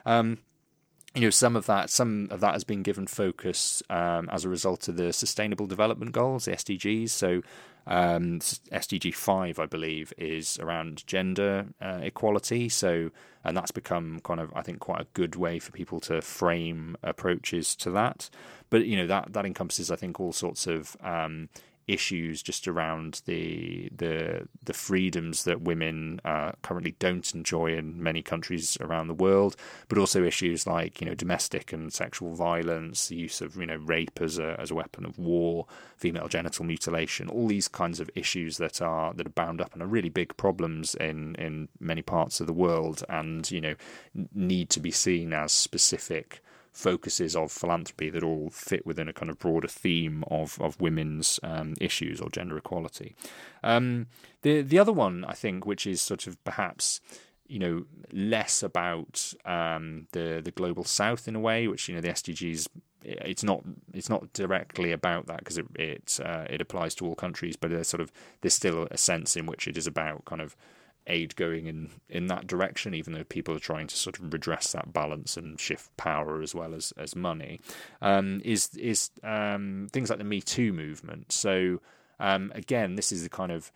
[0.06, 0.38] Um,
[1.14, 4.48] you know, some of that, some of that has been given focus um, as a
[4.48, 7.10] result of the Sustainable Development Goals, the SDGs.
[7.10, 7.42] So,
[7.86, 12.68] um, SDG five, I believe, is around gender uh, equality.
[12.68, 13.10] So,
[13.44, 16.96] and that's become kind of, I think, quite a good way for people to frame
[17.02, 18.30] approaches to that.
[18.70, 21.50] But you know, that that encompasses, I think, all sorts of um,
[21.88, 28.22] issues just around the the the freedoms that women uh, currently don't enjoy in many
[28.22, 29.56] countries around the world,
[29.88, 33.76] but also issues like you know domestic and sexual violence, the use of you know
[33.76, 35.66] rape as a as a weapon of war,
[35.96, 39.82] female genital mutilation, all these kinds of issues that are that are bound up and
[39.82, 43.74] are really big problems in in many parts of the world, and you know
[44.34, 46.42] need to be seen as specific
[46.72, 51.38] focuses of philanthropy that all fit within a kind of broader theme of of women's
[51.42, 53.14] um, issues or gender equality.
[53.62, 54.06] Um,
[54.42, 57.00] the the other one I think, which is sort of perhaps
[57.46, 62.00] you know less about um, the the global south in a way, which you know
[62.00, 62.68] the SDGs
[63.04, 63.62] it's not
[63.92, 67.70] it's not directly about that because it it uh, it applies to all countries, but
[67.70, 70.56] there's sort of there's still a sense in which it is about kind of
[71.06, 74.72] aid going in in that direction, even though people are trying to sort of redress
[74.72, 77.60] that balance and shift power as well as as money,
[78.00, 81.32] um, is is um, things like the Me Too movement.
[81.32, 81.80] So
[82.20, 83.72] um, again, this is the kind of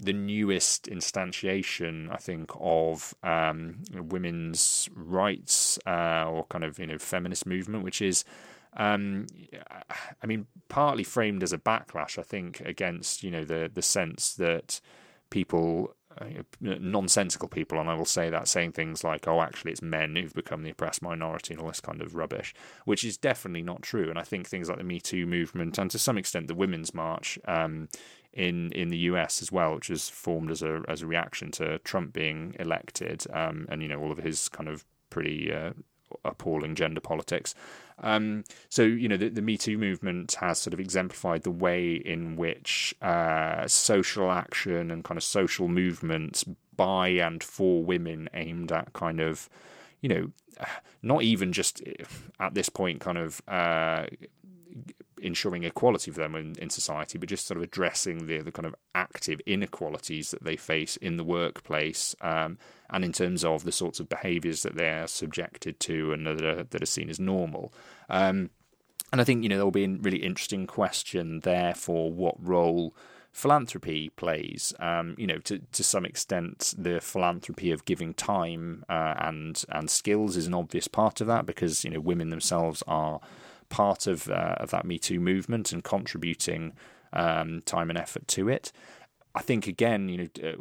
[0.00, 6.98] the newest instantiation, I think, of um, women's rights uh, or kind of you know
[6.98, 8.24] feminist movement, which is.
[8.76, 9.26] Um,
[10.22, 14.34] I mean, partly framed as a backlash, I think, against you know the the sense
[14.34, 14.80] that
[15.30, 15.94] people
[16.60, 20.34] nonsensical people, and I will say that, saying things like, oh, actually, it's men who've
[20.34, 22.54] become the oppressed minority and all this kind of rubbish,
[22.84, 24.10] which is definitely not true.
[24.10, 26.94] And I think things like the Me Too movement and to some extent the Women's
[26.94, 27.88] March um,
[28.32, 31.78] in in the US as well, which was formed as a as a reaction to
[31.80, 35.72] Trump being elected um, and, you know, all of his kind of pretty uh,
[36.24, 37.54] appalling gender politics.
[38.00, 41.94] Um, so you know the, the Me Too movement has sort of exemplified the way
[41.94, 46.44] in which uh, social action and kind of social movements
[46.76, 49.48] by and for women aimed at kind of
[50.00, 50.30] you know
[51.02, 51.82] not even just
[52.40, 54.06] at this point kind of uh,
[55.22, 58.66] ensuring equality for them in, in society, but just sort of addressing the, the kind
[58.66, 62.58] of active inequalities that they face in the workplace um,
[62.90, 66.42] and in terms of the sorts of behaviours that they are subjected to and that
[66.42, 67.72] are, that are seen as normal.
[68.08, 68.50] Um,
[69.12, 72.34] and I think you know there will be a really interesting question there for what
[72.38, 72.94] role
[73.32, 74.74] philanthropy plays.
[74.80, 79.88] Um, you know, to to some extent, the philanthropy of giving time uh, and and
[79.88, 83.20] skills is an obvious part of that because you know women themselves are
[83.68, 86.74] part of uh, of that Me Too movement and contributing
[87.12, 88.72] um, time and effort to it.
[89.34, 90.56] I think again, you know, uh,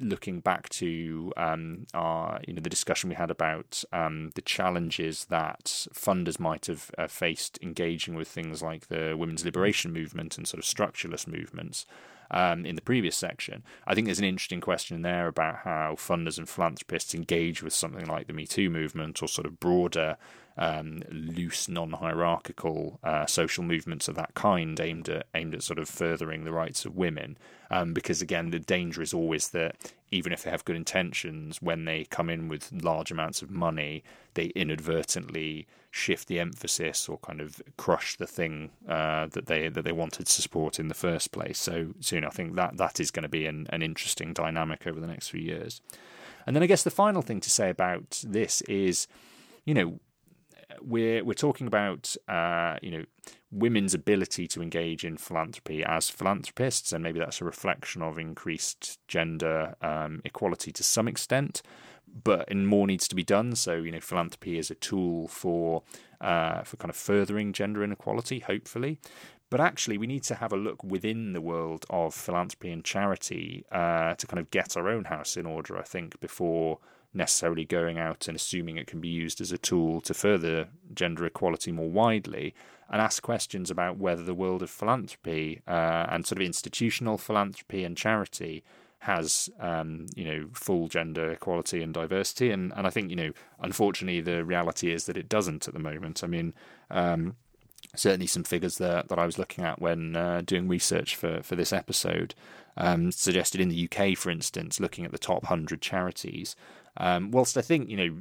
[0.00, 5.26] looking back to um, our, you know, the discussion we had about um, the challenges
[5.26, 10.46] that funders might have uh, faced engaging with things like the women's liberation movement and
[10.46, 11.86] sort of structuralist movements.
[12.30, 13.62] Um, in the previous section.
[13.86, 18.06] I think there's an interesting question there about how funders and philanthropists engage with something
[18.06, 20.16] like the Me Too movement or sort of broader
[20.56, 25.88] um, loose, non-hierarchical uh, social movements of that kind aimed at aimed at sort of
[25.88, 27.36] furthering the rights of women.
[27.70, 29.76] Um, because again, the danger is always that
[30.14, 34.04] even if they have good intentions, when they come in with large amounts of money,
[34.34, 39.82] they inadvertently shift the emphasis or kind of crush the thing uh, that they that
[39.82, 41.58] they wanted to support in the first place.
[41.58, 45.00] So, soon I think that that is going to be an, an interesting dynamic over
[45.00, 45.80] the next few years.
[46.46, 49.08] And then I guess the final thing to say about this is,
[49.64, 49.98] you know,
[50.80, 53.04] we're we're talking about uh, you know
[53.50, 58.98] women's ability to engage in philanthropy as philanthropists, and maybe that's a reflection of increased
[59.08, 61.62] gender um, equality to some extent.
[62.22, 63.56] But and more needs to be done.
[63.56, 65.82] So you know, philanthropy is a tool for
[66.20, 68.98] uh, for kind of furthering gender inequality, hopefully.
[69.50, 73.64] But actually, we need to have a look within the world of philanthropy and charity
[73.70, 75.78] uh, to kind of get our own house in order.
[75.78, 76.78] I think before
[77.14, 81.24] necessarily going out and assuming it can be used as a tool to further gender
[81.24, 82.54] equality more widely,
[82.90, 87.84] and ask questions about whether the world of philanthropy uh, and sort of institutional philanthropy
[87.84, 88.62] and charity
[89.04, 92.50] has um, you know full gender equality and diversity.
[92.50, 95.80] And and I think you know unfortunately the reality is that it doesn't at the
[95.80, 96.24] moment.
[96.24, 96.54] I mean
[96.90, 97.36] um,
[97.94, 101.54] certainly some figures that that I was looking at when uh, doing research for for
[101.54, 102.34] this episode
[102.76, 106.56] um, suggested in the UK for instance looking at the top 100 charities
[106.96, 108.16] um, whilst I think you know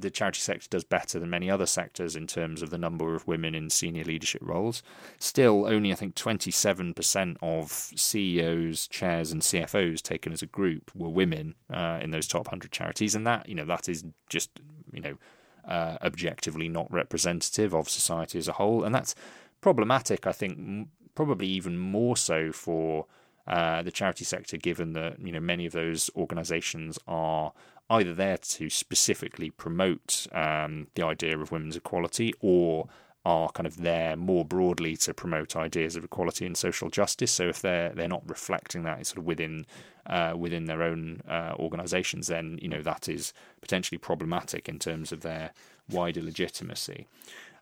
[0.00, 3.26] the charity sector does better than many other sectors in terms of the number of
[3.26, 4.82] women in senior leadership roles,
[5.18, 11.08] still only I think 27% of CEOs, chairs, and CFOs taken as a group were
[11.08, 14.50] women uh, in those top 100 charities, and that you know that is just
[14.92, 15.18] you know
[15.66, 19.14] uh, objectively not representative of society as a whole, and that's
[19.60, 20.26] problematic.
[20.26, 23.06] I think probably even more so for.
[23.46, 27.50] Uh, the charity sector, given that you know many of those organisations are
[27.90, 32.88] either there to specifically promote um, the idea of women's equality or
[33.24, 37.30] are kind of there more broadly to promote ideas of equality and social justice.
[37.30, 39.66] So if they're they're not reflecting that sort of within
[40.06, 45.12] uh, within their own uh, organisations, then you know that is potentially problematic in terms
[45.12, 45.52] of their
[45.90, 47.06] wider legitimacy.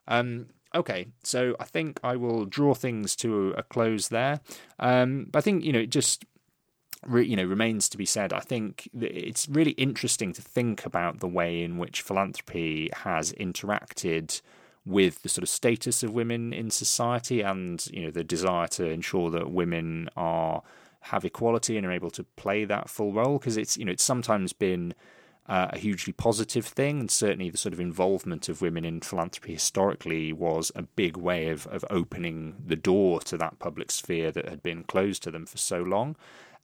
[0.07, 4.39] Um, okay, so I think I will draw things to a close there.
[4.79, 6.23] Um, but I think you know it just
[7.11, 8.33] you know remains to be said.
[8.33, 14.41] I think it's really interesting to think about the way in which philanthropy has interacted
[14.87, 18.85] with the sort of status of women in society and you know the desire to
[18.85, 20.63] ensure that women are
[21.01, 24.03] have equality and are able to play that full role because it's you know it's
[24.03, 24.93] sometimes been
[25.47, 29.53] uh, a hugely positive thing and certainly the sort of involvement of women in philanthropy
[29.53, 34.47] historically was a big way of of opening the door to that public sphere that
[34.47, 36.15] had been closed to them for so long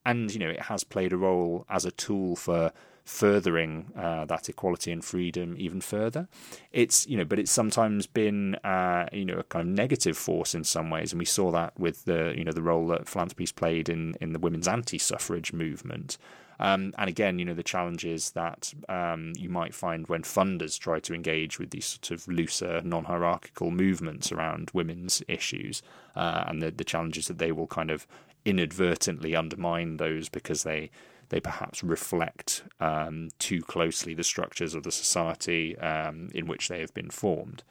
[0.05, 2.71] and you know it has played a role as a tool for
[3.05, 6.27] furthering uh, that equality and freedom even further.
[6.71, 10.55] It's you know, but it's sometimes been uh, you know a kind of negative force
[10.55, 13.51] in some ways, and we saw that with the you know the role that philanthropy's
[13.51, 16.17] played in in the women's anti-suffrage movement.
[16.59, 20.99] Um, and again, you know, the challenges that um, you might find when funders try
[21.01, 25.81] to engage with these sort of looser, non hierarchical movements around women's issues,
[26.15, 28.07] uh, and the, the challenges that they will kind of
[28.45, 30.91] inadvertently undermine those because they
[31.29, 36.79] they perhaps reflect um, too closely the structures of the society um, in which they
[36.79, 37.63] have been formed.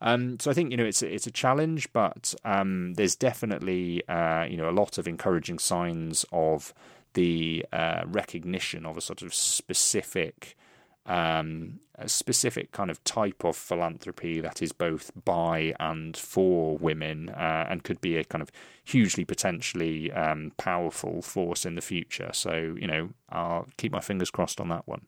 [0.00, 4.06] Um, so I think you know it's a, it's a challenge, but um, there's definitely
[4.08, 6.72] uh, you know a lot of encouraging signs of
[7.14, 10.56] the uh, recognition of a sort of specific
[11.06, 17.28] um, a specific kind of type of philanthropy that is both by and for women
[17.30, 18.50] uh, and could be a kind of
[18.84, 22.30] hugely potentially um, powerful force in the future.
[22.32, 25.02] So, you know, I'll keep my fingers crossed on that one.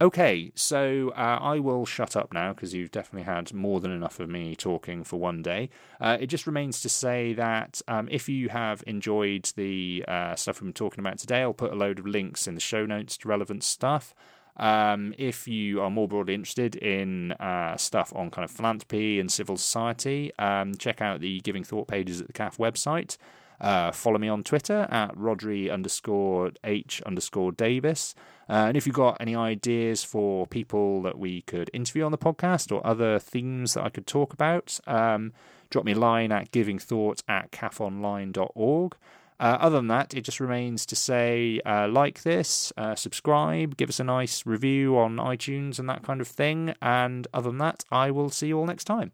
[0.00, 4.18] Okay, so uh, I will shut up now because you've definitely had more than enough
[4.18, 5.70] of me talking for one day.
[6.00, 10.60] Uh, it just remains to say that um, if you have enjoyed the uh, stuff
[10.60, 13.16] we've been talking about today, I'll put a load of links in the show notes
[13.18, 14.16] to relevant stuff.
[14.56, 19.30] Um, if you are more broadly interested in uh, stuff on kind of philanthropy and
[19.30, 23.16] civil society, um, check out the Giving Thought pages at the CAF website.
[23.60, 28.14] Uh, follow me on Twitter at Rhodri underscore H underscore Davies.
[28.48, 32.18] Uh, and if you've got any ideas for people that we could interview on the
[32.18, 35.32] podcast or other themes that I could talk about, um,
[35.70, 38.96] drop me a line at givingthought at cafonline.org.
[39.40, 43.88] Uh, other than that, it just remains to say uh, like this, uh, subscribe, give
[43.88, 46.74] us a nice review on iTunes and that kind of thing.
[46.80, 49.12] And other than that, I will see you all next time.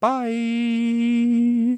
[0.00, 1.76] Bye.